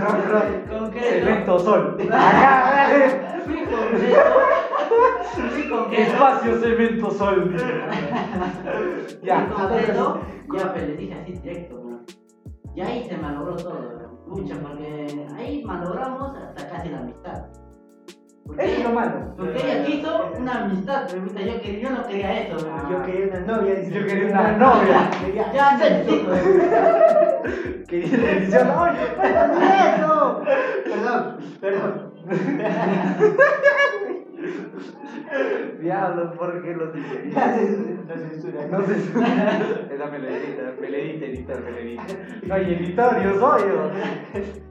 [0.67, 0.91] Concreto.
[0.99, 1.97] cemento sol.
[2.11, 2.87] Acá,
[3.45, 4.21] Fui concreto.
[5.51, 6.01] Fui concreto.
[6.01, 7.55] espacio cemento sol.
[9.23, 10.19] Ya, Fui concreto.
[10.57, 11.99] Ya, pues le dije así directo, ¿no?
[12.75, 14.13] Y ahí se malogró todo, ¿no?
[14.27, 17.45] Mucha, porque ahí malogramos hasta casi la amistad.
[18.45, 19.33] Porque Eso es lo ella, malo.
[19.37, 22.75] porque ella quiso una amistad, pero puta, yo, que- yo no quería eso, ¿no?
[22.75, 22.87] Ah.
[22.91, 23.75] Yo quería una novia.
[23.75, 23.91] dice.
[23.99, 25.09] Yo quería una novia.
[25.25, 26.43] Quería- Ya, ya, sí, pues.
[27.87, 30.41] Que le dice, no, no eso.
[30.83, 31.93] Perdón, perdón.
[35.79, 37.31] Diablos, ¿por qué lo dije?
[37.33, 37.53] La
[38.17, 38.67] censura.
[38.69, 38.93] No sé.
[38.95, 42.03] Esa me la edita, me la edita, editar, me la edita.
[42.43, 43.89] No hay editor, yo soy yo.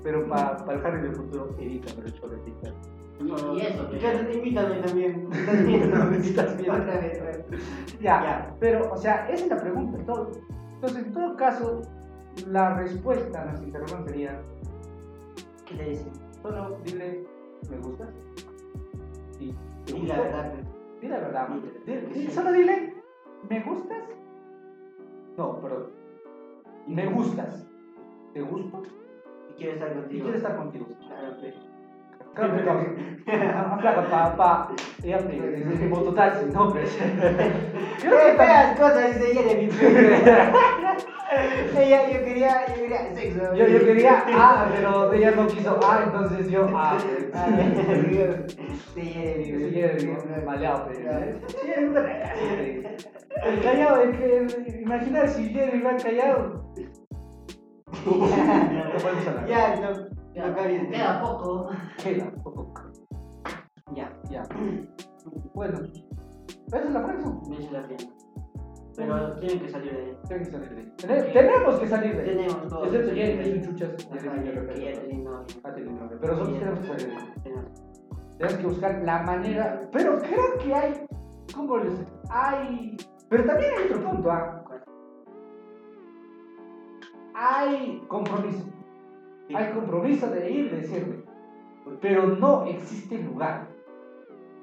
[0.02, 2.70] Pero para pa el Harry del futuro, edita, pero yo lo edita.
[3.20, 3.90] Y, y eso.
[4.01, 5.29] Ya, invítame también.
[5.31, 6.72] No.
[6.83, 7.44] Otra vez, bueno.
[8.01, 8.57] Ya, Ya.
[8.59, 9.98] pero, o sea, esa es la pregunta.
[10.05, 10.31] todo.
[10.75, 11.83] Entonces, en todo caso,
[12.48, 14.40] la respuesta a nuestra interrogante sería:
[15.66, 16.20] ¿Qué le dices?
[16.42, 17.25] solo dile,
[17.70, 18.09] ¿me gustas?
[19.38, 19.55] Sí.
[19.87, 20.53] ¿te Y la verdad.
[21.01, 21.48] Dile la verdad.
[21.87, 22.31] Dile, sí.
[22.31, 22.94] solo dile,
[23.48, 24.03] ¿me gustas?
[25.37, 25.87] No, perdón.
[26.88, 27.64] ¿Me gustas?
[28.35, 28.83] ¿Te gusto?
[29.51, 30.22] Y quiero estar Y contigo.
[30.25, 30.87] quiero estar contigo.
[31.07, 31.55] Claro, pues.
[32.35, 33.03] Que no.
[33.55, 34.68] Ah, Flaca, pa, pa.
[35.03, 36.87] Ella me dice mototaxi, no, pero.
[38.03, 39.68] Yo ¡Qué feas cosas dice Jeremy!
[41.79, 43.55] Ella, yo quería, yo quería sexo.
[43.55, 46.97] Yo, yo quería A, pero ella no quiso A, entonces yo A.
[47.35, 47.47] Ah,
[48.95, 51.11] Sí, Sí, Jeremy, maleado, pero.
[51.62, 52.83] Jeremy, Jeremy.
[53.45, 54.81] El callado, es que.
[54.81, 56.73] Imagina si Jeremy va callado.
[59.49, 60.88] Ya, no, Cabía.
[60.90, 61.71] queda poco.
[62.03, 62.73] Queda poco.
[63.95, 64.12] Ya.
[64.31, 64.42] Ya.
[65.55, 65.79] Bueno,
[66.66, 67.27] esa es la frase.
[67.49, 68.11] Me hice la pena.
[68.97, 70.16] Pero tienen que salir de ahí.
[70.27, 70.92] Tiene que salir de ahí.
[70.97, 72.27] Tene- Tenemos que salir de ahí.
[72.37, 72.85] Tenemos todo.
[72.87, 74.09] Excepto Jeremy, es un chuchas.
[74.11, 76.18] Ah, tiene novia.
[76.21, 77.33] Pero nosotros tenemos que salir de ahí.
[77.45, 77.73] Tenemos.
[78.38, 79.88] Tenemos que buscar la manera.
[79.92, 81.07] Pero creo que hay.
[81.55, 82.05] ¿Cómo les.?
[82.31, 82.97] Hay.
[83.29, 84.64] Pero también hay otro punto, ¿ah?
[87.35, 88.64] Hay compromiso.
[89.55, 91.24] Hay compromiso de ir, de decirle.
[92.00, 93.66] Pero no existe lugar.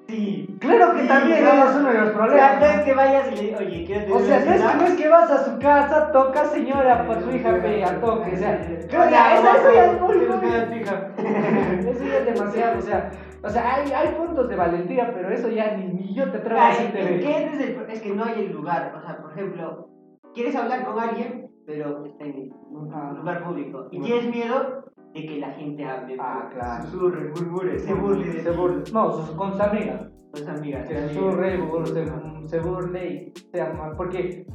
[0.07, 0.57] Sí.
[0.59, 1.69] Claro que Sí, también no.
[1.69, 2.81] es uno de los O sea, no es problemas.
[2.85, 5.07] que vayas y le oye, quiero tener O sea, no es, que, no es que
[5.09, 8.33] vas a su casa, toca señora para su hija, pe, a toque.
[8.33, 11.11] O sea, creo que Ya, eso, eso ya es muy, a.
[11.89, 13.11] Eso ya es demasiado, o sea,
[13.43, 16.67] o sea hay, hay puntos de valentía, pero eso ya ni, ni yo te a
[16.67, 16.99] Ay, decirte.
[16.99, 17.19] ¿qué- ve.
[17.19, 18.93] qué es, el- es que no hay el lugar.
[18.97, 19.89] O sea, por ejemplo,
[20.33, 23.13] quieres hablar con alguien, pero está en un Ah.
[23.15, 23.87] lugar público.
[23.91, 24.05] Y Bueno.
[24.15, 26.17] tienes miedo de que la gente hable.
[26.19, 26.83] Ah, claro.
[26.85, 28.83] Susurre, murmure, se burle Se burle.
[28.91, 30.01] No, sus, con sus amigas.
[30.33, 30.87] Tus amigas.
[30.87, 31.33] Que tus se amigas.
[31.35, 33.93] surre, burle, se, se burle y se ama.
[33.95, 34.47] Porque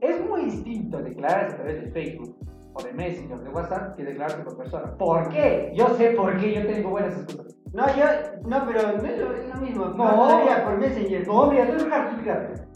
[0.00, 2.36] es muy distinto declararse a través de Facebook
[2.74, 4.96] o de Messenger o de WhatsApp que declararse por persona.
[4.96, 5.72] ¿Por qué?
[5.74, 7.56] Yo sé por qué, yo tengo buenas excusas.
[7.72, 8.04] No, yo,
[8.48, 9.84] no, pero no es lo, es lo mismo.
[9.86, 9.96] No.
[9.96, 11.26] todavía por Messenger.
[11.26, 12.66] No, mira, te voy a.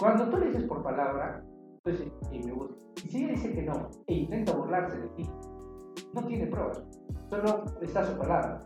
[0.00, 1.42] Cuando tú le dices por palabra,
[1.82, 2.74] tú dices, y me gusta.
[3.04, 5.30] Y si ella dice que no, e intenta burlarse de ti,
[6.14, 6.82] no tiene pruebas.
[7.28, 8.64] Solo está su palabra.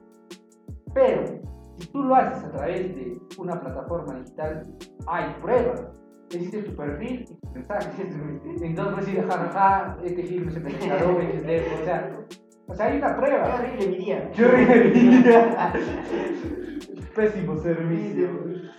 [0.95, 1.41] Pero,
[1.77, 4.67] si tú lo haces a través de una plataforma digital,
[5.07, 5.87] hay pruebas.
[6.31, 7.95] Existe tu perfil y tus mensajes.
[8.63, 12.19] Entonces puedes decir, jajaja, este film se me descargó, o sea,
[12.67, 13.55] o sea, hay una prueba.
[13.55, 14.31] horrible mi día.
[14.33, 15.23] ¡Qué horrible!
[17.15, 18.29] Pésimo servicio.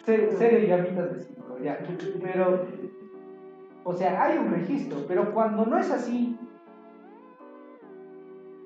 [0.06, 0.68] Se- Serie de
[1.64, 1.80] ya.
[2.22, 2.68] Pero,
[3.86, 6.36] o sea, hay un registro, pero cuando no es así,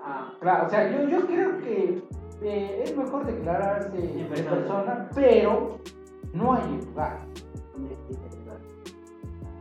[0.02, 2.02] ah, claro, o sea, yo, yo creo que
[2.42, 4.56] eh, es mejor declararse de persona.
[4.56, 5.78] persona, pero
[6.34, 7.20] no hay lugar.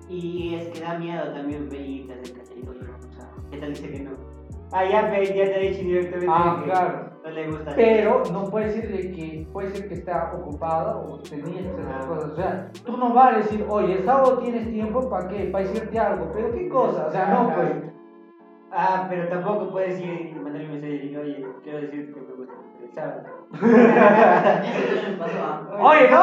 [0.08, 1.68] Y es que da miedo también
[2.32, 2.70] cachorrito.
[2.70, 4.12] O sea, ¿qué tal dice que no?
[4.70, 7.07] Ah, ya, ya te ha dicho directamente Ah, claro.
[7.24, 7.72] No le gusta.
[7.76, 11.84] Pero no puede decir de que puede ser que está ocupado o tenía que hacer
[11.88, 12.06] Ah.
[12.06, 12.30] cosas.
[12.32, 15.64] O sea, tú no vas a decir, oye, el sábado tienes tiempo para qué, para
[15.64, 17.70] decirte algo, pero qué cosa, o sea, no, pues.
[18.70, 22.20] Ah, pero tampoco puedes ir y mandarle un mensaje y decir, oye, quiero decirte que
[22.20, 22.52] me gusta.
[25.18, 25.82] Pasó a.
[25.82, 26.18] Oye, no.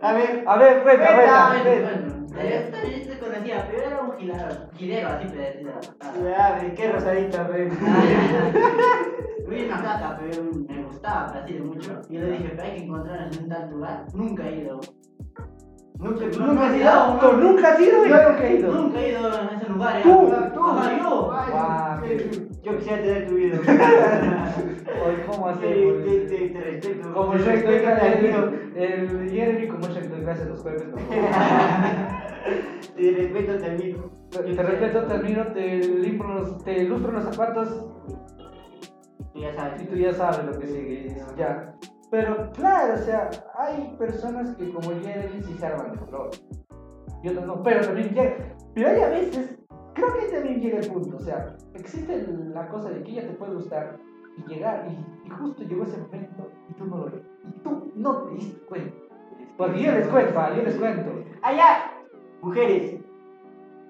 [0.00, 1.50] A ver, A ver, cuenta, Cuenta.
[1.62, 2.42] cuenta.
[2.42, 5.70] Eh, también te conocía, pero era un gilero, gilero así pedacito.
[6.00, 7.70] a ver, qué rosadita, pe.
[9.48, 12.00] Vi una placa, pero me gustaba, pero así de mucho.
[12.08, 14.06] Y yo le dije, pero hay que encontrar en un tal lugar.
[14.14, 14.80] Nunca he ido.
[15.96, 18.72] Nunca, Nunca has he ido, tú nunca has ido yo nunca he ido.
[18.72, 20.02] Nunca he ido en ese lugar.
[20.02, 20.52] Tú, ya.
[20.52, 20.60] tú.
[20.64, 21.30] Ajá, yo.
[22.06, 23.58] Yo- Yo quisiera tener tu vida.
[25.06, 26.04] Oye, ¿cómo Te, hacemos?
[26.04, 27.12] te, te, te respeto.
[27.12, 27.84] Como yo estoy el,
[28.76, 30.84] el Jeremy, como yo estoy clase los jueves.
[32.96, 34.10] Te respeto, te admiro.
[34.30, 37.86] Te respeto, te admiro, te limpio los, te lustro los zapatos
[39.32, 39.82] Tú ya sabes.
[39.82, 41.16] y tú ya sabes lo que sigue.
[41.36, 41.74] Ya.
[42.10, 46.30] Pero claro, o sea, hay personas que como Jeremy sí se arman de color.
[47.22, 48.54] Y otros no, pero también llega.
[48.74, 49.58] Pero hay a veces,
[49.94, 51.16] creo que también llega el punto.
[51.16, 53.98] O sea, existe la cosa de que ella te puede gustar
[54.36, 57.22] y llegar, y, y justo llegó ese momento y tú no lo ves.
[57.44, 58.94] Y tú no te diste cuenta.
[59.56, 61.10] Porque yo les cuento, yo les cuento.
[61.42, 61.93] Allá,
[62.44, 63.00] mujeres.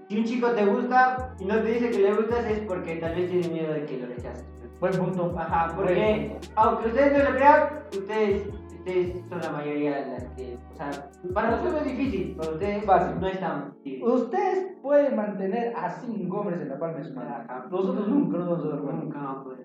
[0.08, 3.14] Si un chico te gusta y no te dice que le gustas es porque tal
[3.14, 4.46] vez tiene miedo de que lo rechaces.
[4.80, 5.34] Buen punto.
[5.38, 10.58] Ajá, porque aunque ustedes no lo crean, ustedes, ustedes son la mayoría de las que,
[10.72, 10.90] o sea,
[11.32, 13.20] para nosotros es difícil, para ustedes Fácil.
[13.20, 14.04] no es tan difícil.
[14.06, 17.44] Ustedes pueden mantener a cinco hombres en la palma de su mano.
[17.70, 19.04] Nosotros nunca nos vamos a dar cuenta.
[19.04, 19.58] Nunca, pues.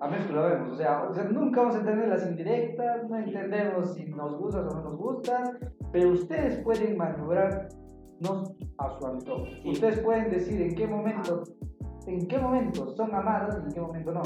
[0.00, 0.72] A menos que lo vemos.
[0.72, 4.68] O sea, o sea, nunca vamos a entender las indirectas, no entendemos si nos gustan
[4.68, 5.58] o no nos gustan,
[5.92, 7.68] pero ustedes pueden maniobrar
[8.78, 9.46] a su antojo.
[9.62, 9.70] Sí.
[9.70, 11.42] Ustedes pueden decir en qué momento,
[12.06, 14.22] en qué momento son amadas y en qué momento no.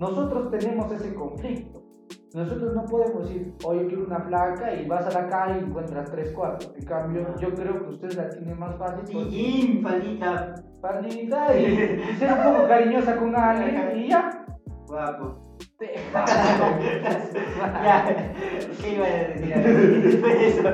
[0.00, 1.82] Nosotros tenemos ese conflicto.
[2.34, 6.10] Nosotros no podemos decir, oye, quiero una placa y vas a la calle y encuentras
[6.10, 6.72] tres, cuatro.
[6.76, 9.06] En cambio, yo creo que ustedes la tienen más fácil.
[9.30, 14.41] Sí, faldita, Pandita y, y ser un poco cariñosa con alguien y ya.
[14.92, 15.56] Guapo.
[17.82, 18.04] Ya,
[18.80, 19.52] ¿qué iba a decir?
[20.24, 20.68] Eso.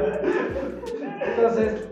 [1.36, 1.90] Entonces,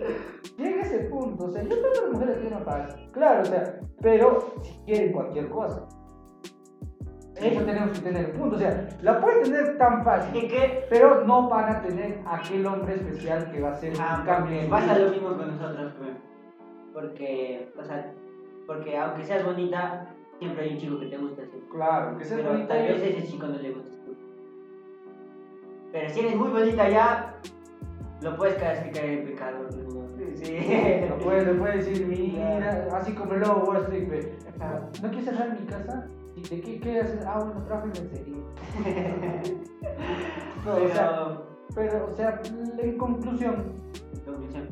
[0.58, 3.80] llega ese punto, o sea, yo creo que las mujeres tienen fácil, claro, o sea,
[4.00, 5.86] pero si quieren cualquier cosa.
[7.36, 10.86] Eso tenemos que tener en punto, o sea, la pueden tener tan fácil, ¿Y qué?
[10.88, 14.68] pero no van a tener aquel hombre especial que va a hacer Ah, un cambio.
[14.70, 15.92] pasa lo mismo con nosotros.
[16.94, 18.10] Porque, o sea,
[18.66, 20.06] porque aunque seas bonita,
[20.38, 21.55] siempre hay un chico que te gusta, ¿sí?
[21.72, 23.96] Claro, que sea Pero bonita tal vez ese chico no le gusta.
[25.92, 27.34] Pero si eres muy bonita ya,
[28.22, 29.68] lo puedes clasificar en pecado.
[29.70, 30.06] ¿no?
[30.34, 30.58] Sí.
[31.08, 34.08] Lo puede, le puede decir, mira, así como el lobo Wall Street,
[35.02, 36.06] ¿no quieres cerrar mi casa?
[36.34, 37.24] ¿Y de qué, qué haces?
[37.26, 38.36] Ah, bueno, trabajo en lencería.
[40.64, 42.40] No, o sea, Pero, pero, o sea,
[42.78, 43.72] en conclusión,
[44.14, 44.68] en conclusión.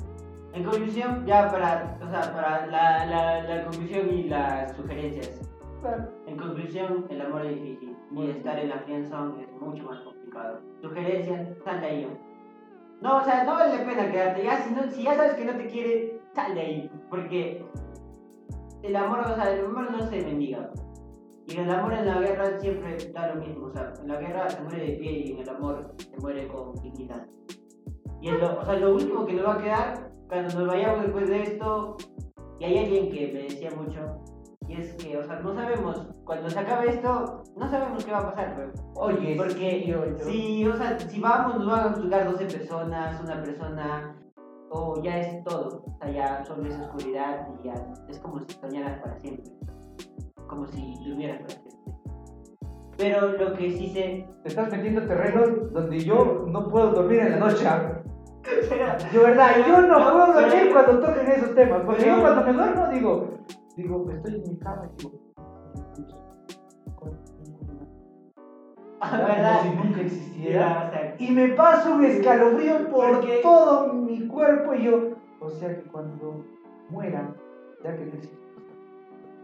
[0.52, 5.40] En conclusión, ya para, o sea, para la, la, la conclusión y las sugerencias.
[5.80, 10.00] claro, En conclusión, el amor es difícil y estar en la friendzone es mucho más
[10.00, 10.58] complicado.
[10.82, 12.18] Sugerencias, sal de ahí.
[13.00, 14.42] No, o sea, no vale la pena quedarte.
[14.42, 16.90] Ya, si, no, si ya sabes que no te quiere, sal de ahí.
[17.08, 17.64] Porque
[18.82, 20.72] el amor, o sea, el amor no se mendiga.
[21.46, 23.66] Y el amor en la guerra siempre da lo mismo.
[23.66, 26.48] O sea, en la guerra se muere de pie y en el amor se muere
[26.48, 27.28] con dignidad.
[28.20, 31.02] Y es lo, o sea, lo último que nos va a quedar cuando nos vayamos
[31.02, 31.96] después de esto.
[32.58, 34.33] Y hay alguien que me decía mucho.
[34.68, 38.20] Y es que, o sea, no sabemos, cuando se acabe esto, no sabemos qué va
[38.20, 38.68] a pasar, güey.
[38.94, 43.42] oye, Porque oye, si, o sea, si vamos, nos van a juzgar 12 personas, una
[43.42, 44.16] persona,
[44.70, 45.84] o ya es todo.
[45.86, 47.74] O sea, ya solo es oscuridad y ya
[48.08, 49.52] es como si soñaras para siempre.
[50.48, 51.74] Como si durmieras para siempre.
[52.96, 54.26] Pero lo que sí sé.
[54.42, 57.66] te estás metiendo terrenos donde yo no puedo dormir en la noche.
[57.66, 58.00] ¿ah?
[59.12, 61.82] De verdad, yo no puedo dormir cuando toquen esos temas.
[61.84, 63.28] Porque yo cuando me duermo digo,
[63.76, 65.20] digo, estoy en mi cama y digo,
[69.00, 69.60] ¿Verdad?
[69.60, 70.68] como si nunca existiera.
[70.68, 75.10] Mira, o sea, Y me paso un escalofrío por Porque- todo mi cuerpo y yo,
[75.40, 76.42] o sea que cuando
[76.90, 77.34] muera,
[77.82, 78.12] ya que no.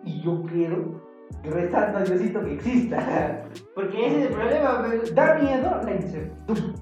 [0.04, 1.00] Y yo quiero
[1.42, 3.44] rezando a Diosito que exista.
[3.74, 5.14] porque ese es el problema, pues.
[5.14, 6.80] Da miedo la incertidumbre.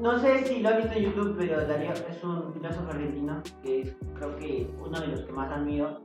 [0.00, 3.82] No sé si lo han visto en YouTube, pero Darío es un filósofo argentino que
[3.82, 6.00] es, creo que uno de los que más admiro.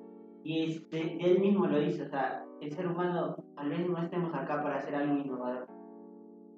[0.45, 4.31] Y este, él mismo lo dice, o sea, el ser humano tal vez no estemos
[4.31, 5.65] acá para hacer algo innovador.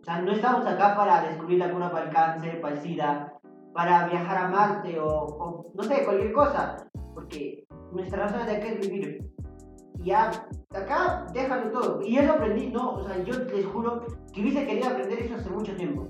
[0.02, 3.40] O sea, no estamos acá para descubrir la cura para el cáncer, para el SIDA,
[3.74, 6.76] para viajar a Marte o, o no sé, cualquier cosa.
[7.14, 9.26] Porque nuestra razón de acá es vivir.
[10.00, 10.32] Y ya,
[10.76, 12.02] acá déjalo todo.
[12.02, 15.50] Y eso aprendí, no, o sea, yo les juro que hubiese querido aprender eso hace
[15.50, 16.10] mucho tiempo.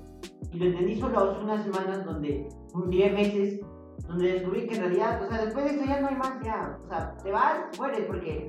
[0.50, 2.48] Y lo entendí solo hace unas semanas donde,
[2.88, 3.60] diré meses,
[4.06, 6.78] donde descubrí que en realidad, o sea, después de esto ya no hay más, ya.
[6.84, 8.48] O sea, te vas, mueres, porque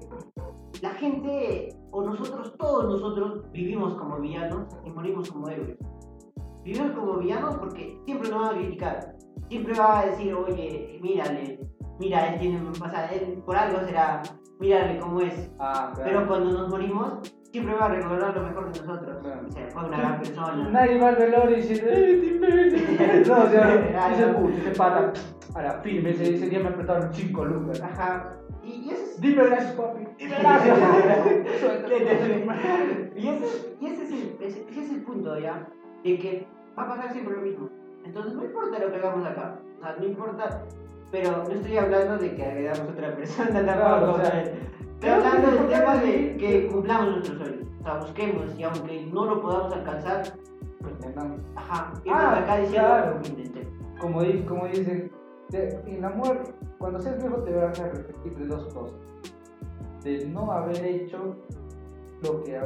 [0.81, 5.77] la gente, o nosotros, todos nosotros, vivimos como villanos y morimos como héroes.
[6.63, 9.15] Vivimos como villanos porque siempre nos van a criticar.
[9.49, 11.59] Siempre va a decir, oye, mírale,
[11.99, 14.21] mira, él tiene, o sea, él por algo será,
[14.59, 15.51] mírale cómo es.
[15.59, 17.19] Ah, Pero cuando nos morimos,
[17.51, 19.17] siempre va a recordar lo mejor de nosotros.
[19.21, 19.47] Claro.
[19.47, 20.69] O sea, fue una gran persona.
[20.69, 23.25] Nadie va al velorio y dice, ¡eh, te imbécil!
[23.27, 25.13] No, o sea, ese ese pata,
[25.55, 27.81] a la firme, ese, ese día me apretaron 5 lucas.
[27.81, 28.37] Ajá.
[28.63, 29.21] Y, y eso es.
[29.21, 30.07] Dime gracias, papi.
[30.17, 30.69] Dime gracias.
[33.15, 35.67] y ese, y ese es el, ese, ese es el punto, ¿ya?
[36.03, 37.69] De que va a pasar siempre lo mismo.
[38.05, 39.59] Entonces no importa lo que hagamos acá.
[39.79, 40.65] O sea, no importa.
[41.11, 44.11] Pero no estoy hablando de que agredamos a otra persona tampoco.
[44.13, 47.67] O sea, estoy hablando del tema de que cumplamos nuestros sueños.
[47.79, 50.23] O sea, busquemos y aunque no lo podamos alcanzar,
[51.55, 53.21] ajá, irnos Ah, acá diciendo claro.
[53.99, 55.11] Como, como dicen,
[55.51, 56.43] en amor,
[56.77, 58.99] cuando seas viejo te vas a arrepentir de dos cosas.
[60.03, 61.35] De no haber hecho
[62.23, 62.59] lo que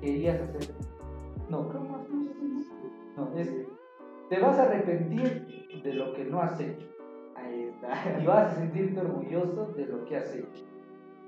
[0.00, 0.74] querías hacer.
[1.48, 1.62] No.
[3.16, 3.50] No, es,
[4.28, 5.46] te vas a arrepentir
[5.82, 6.86] de lo que no has hecho.
[7.34, 8.18] Ahí está.
[8.22, 10.64] y vas a sentirte orgulloso de lo que has hecho.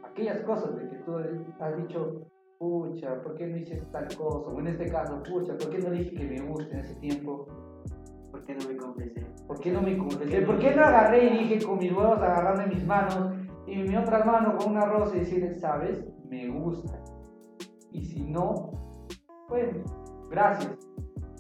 [0.05, 2.27] Aquellas cosas de que tú has dicho,
[2.59, 4.51] pucha, ¿por qué no hice tal cosa?
[4.51, 7.47] O en este caso, pucha, ¿por qué no dije que me gusta en ese tiempo?
[8.31, 9.21] ¿Por qué no me confesé?
[9.47, 10.43] ¿Por qué no me confesé?
[10.43, 13.31] ¿Por qué no agarré y dije con mis huevos agarrando en mis manos
[13.67, 16.99] y mi otra mano con una rosa y decirle, sabes, me gusta?
[17.93, 18.71] Y si no,
[19.49, 19.83] bueno,
[20.31, 20.77] gracias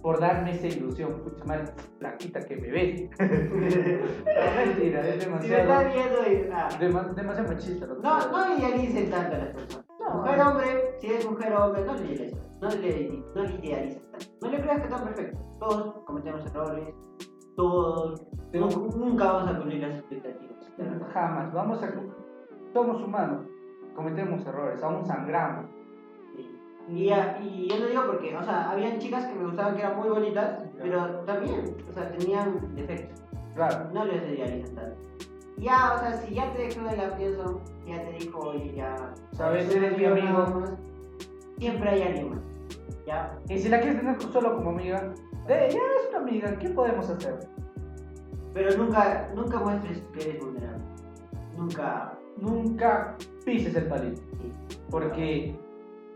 [0.03, 1.20] por darme esa ilusión.
[1.22, 1.64] Pucha madre,
[1.99, 3.11] flaquita que me ves.
[3.20, 5.62] no, mentira, es Si demasiado.
[5.62, 6.49] está viendo y.
[6.80, 7.86] Dema- demasiado machista.
[7.86, 9.86] No, estoy no idealicen tanto a las personas.
[10.01, 10.14] No.
[10.20, 10.66] Mujer, hombre,
[11.01, 12.47] si eres mujer hombre, no le.
[12.61, 14.26] No le, no le idealices tanto.
[14.42, 15.40] No le creas que están perfectos.
[15.61, 16.94] Todos cometemos errores.
[17.56, 18.22] Todos.
[18.52, 20.76] Pero- nu- nunca vamos a cumplir las expectativas.
[20.76, 21.04] de.
[21.12, 21.92] Jamás, vamos a.
[22.72, 23.46] Somos humanos,
[23.96, 25.66] cometemos errores, aún sangramos.
[26.36, 26.61] Sí.
[26.88, 29.96] Y, y yo lo digo porque, o sea, habían chicas que me gustaban que eran
[29.98, 33.22] muy bonitas, pero también, o sea, tenían defectos.
[33.54, 33.90] Claro.
[33.92, 35.00] No les idealizan tanto.
[35.56, 38.94] ya, o sea, si ya te dejó el avión, ya te dijo, oye, ya.
[39.32, 40.44] Sabes, eres mi amigo.
[41.59, 42.40] Siempre hay alguien más.
[43.06, 43.38] ¿Ya?
[43.48, 45.12] Y si la quieres tener solo como amiga,
[45.48, 47.38] eh, ya es una amiga, ¿qué podemos hacer?
[48.54, 50.84] Pero nunca, nunca muestres que eres vulnerable.
[51.56, 52.18] Nunca.
[52.36, 54.52] Nunca pises el palito, sí.
[54.90, 55.59] porque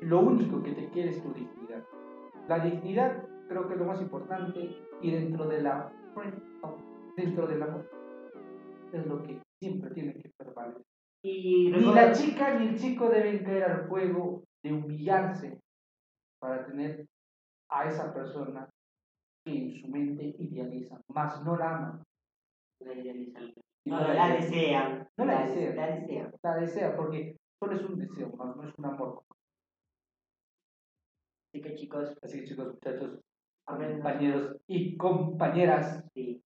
[0.03, 1.83] lo único que te quiere es tu dignidad.
[2.49, 5.93] La dignidad creo que es lo más importante y dentro de la
[7.17, 7.91] dentro del amor
[8.93, 10.83] es lo que siempre tiene que prevalecer.
[11.25, 15.59] Y Ni la chica ni el chico deben caer al juego de humillarse
[16.41, 17.07] para tener
[17.71, 18.69] a esa persona
[19.45, 22.03] que en su mente idealizan, más no la aman.
[22.81, 23.53] La idealizan.
[23.85, 25.09] Y No, la desean.
[25.17, 25.77] No la desean.
[25.77, 26.33] La desean.
[26.43, 29.23] La desea porque solo es un deseo, más no es un amor.
[31.49, 33.21] Así que chicos, Así que chicos, muchachos,
[33.67, 36.43] compañeros y compañeras, Sí.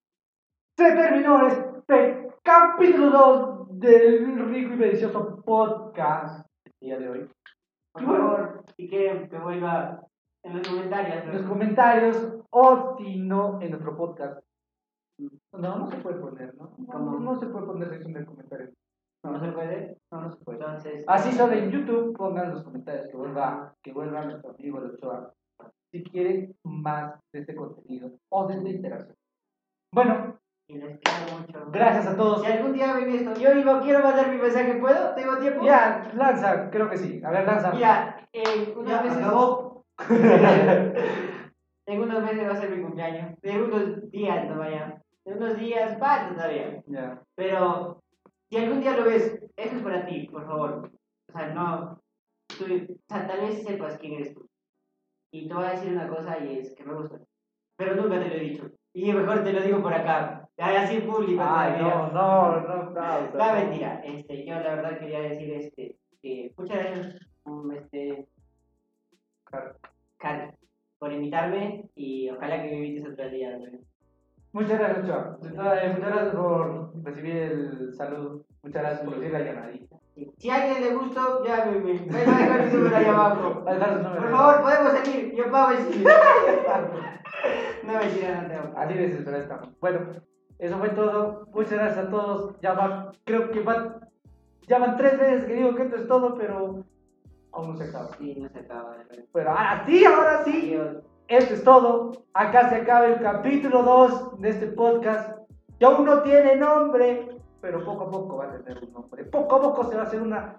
[0.79, 7.31] se terminó este capítulo 2 del rico y delicioso podcast del día de hoy.
[8.05, 10.07] Por favor, si quieren que vuelva
[10.43, 11.25] en los comentarios.
[11.25, 14.45] En los comentarios o si no en nuestro podcast.
[15.53, 16.75] No, no se puede poner, ¿no?
[16.77, 18.71] No, no se puede poner sección de comentarios.
[19.25, 19.97] ¿No se puede?
[20.13, 20.59] No, no se puede.
[20.59, 21.05] Entonces.
[21.07, 25.33] Así solo en YouTube pongan los comentarios que vuelva, que vuelva nuestro amigo de Ochoa.
[25.91, 29.17] Si quieren más de este contenido o de esta interacción.
[29.93, 30.39] Bueno,
[30.69, 31.71] Y les quiero mucho.
[31.71, 32.43] gracias a todos.
[32.43, 35.15] Si algún día ven esto, yo digo, quiero mandar mi mensaje, ¿puedo?
[35.15, 35.65] ¿Tengo tiempo?
[35.65, 37.23] Ya, lanza, creo que sí.
[37.25, 37.71] A ver, lanza.
[37.73, 39.19] Mira, eh, unas veces.
[39.19, 39.85] acabó.
[41.87, 43.39] en unos meses va a ser mi cumpleaños.
[43.43, 45.01] En unos días, no vaya.
[45.25, 46.83] En unos días, va todavía.
[46.87, 47.23] Ya.
[47.37, 48.03] Pero
[48.51, 50.91] si algún día lo ves, eso es para ti, por favor.
[51.29, 52.01] O sea, no.
[52.59, 54.49] Tú, o sea, tal vez sepas quién eres tú.
[55.33, 57.21] Y te voy a decir una cosa y es que me gusta.
[57.77, 58.71] Pero nunca te lo he dicho.
[58.95, 60.36] Y mejor te lo digo por acá.
[60.59, 61.43] Así en público.
[61.45, 63.31] Ay, no, no, no, no.
[63.35, 64.01] No, mentira.
[64.05, 68.27] Este, yo la verdad quería decir este, que muchas gracias, um, este,
[70.17, 70.51] Cari,
[70.99, 73.59] por invitarme y ojalá que me invites otro día.
[74.53, 78.47] Muchas gracias, eh, Muchas gracias por recibir el saludo.
[78.63, 79.97] Muchas gracias por recibir la llamadita.
[80.15, 80.33] Sí.
[80.39, 81.93] Si a alguien le gustó, llámeme.
[81.93, 83.49] Voy a dejar mi número ahí abajo.
[83.67, 84.17] Su.
[84.17, 85.35] Por favor, podemos salir.
[85.35, 86.11] Yo pago el cine.
[87.85, 88.79] No mentira, no tengo.
[88.79, 89.79] Así de desesperado estamos.
[89.79, 90.01] Bueno,
[90.59, 91.47] eso fue todo.
[91.53, 92.61] Muchas gracias a todos.
[92.61, 94.01] Ya van, creo que van,
[94.67, 96.85] ya van tres veces que digo que esto es todo, pero
[97.53, 98.09] aún no se acaba.
[98.19, 98.97] Sí, no se acaba.
[99.33, 100.75] Pero ahora sí, ahora sí.
[100.75, 101.03] Adiós.
[101.29, 102.13] Esto es todo.
[102.35, 105.37] Acá se acaba el capítulo 2 de este podcast.
[105.79, 107.29] Que aún no tiene nombre,
[107.61, 109.25] pero poco a poco va a tener un nombre.
[109.25, 110.57] Poco a poco se va a hacer una.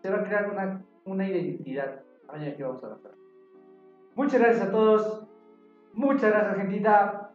[0.00, 2.00] Se va a crear una, una identidad.
[2.32, 3.12] Oye, aquí vamos a lanzar.
[4.14, 5.26] Muchas gracias a todos.
[5.92, 7.30] Muchas gracias, gentita.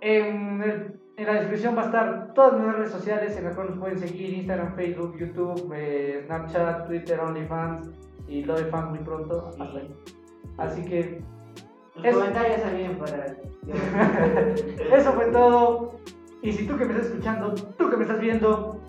[0.00, 3.70] En, el- en la descripción va a estar todas nuestras redes sociales en las cuales
[3.72, 7.90] nos pueden seguir: Instagram, Facebook, YouTube, eh, Snapchat, Twitter, OnlyFans
[8.28, 9.50] y lo de fan muy pronto.
[10.58, 11.22] Así que
[11.96, 13.26] Los Es- comentarios también para.
[14.96, 15.92] Eso fue todo.
[16.42, 18.80] Y si tú que me estás escuchando, tú que me estás viendo,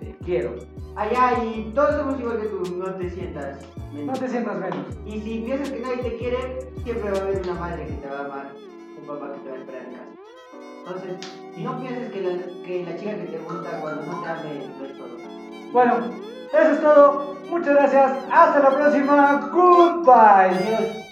[0.00, 0.54] te quiero.
[0.96, 3.60] Allá y todos somos igual que tú, no te sientas.
[3.92, 4.18] No menos.
[4.20, 4.86] te sientas menos.
[5.06, 6.38] Y si piensas que nadie te quiere,
[6.82, 8.52] siempre va a haber una madre que te va a amar,
[9.00, 9.82] un papá que te va a esperar
[10.88, 11.16] Entonces,
[11.58, 12.30] no pienses que la,
[12.64, 15.16] que la chica que te gusta cuando ame no es todo.
[15.72, 15.98] Bueno,
[16.52, 17.36] eso es todo.
[17.50, 18.12] Muchas gracias.
[18.30, 19.50] Hasta la próxima.
[19.52, 20.56] Goodbye.
[20.56, 21.07] Adiós.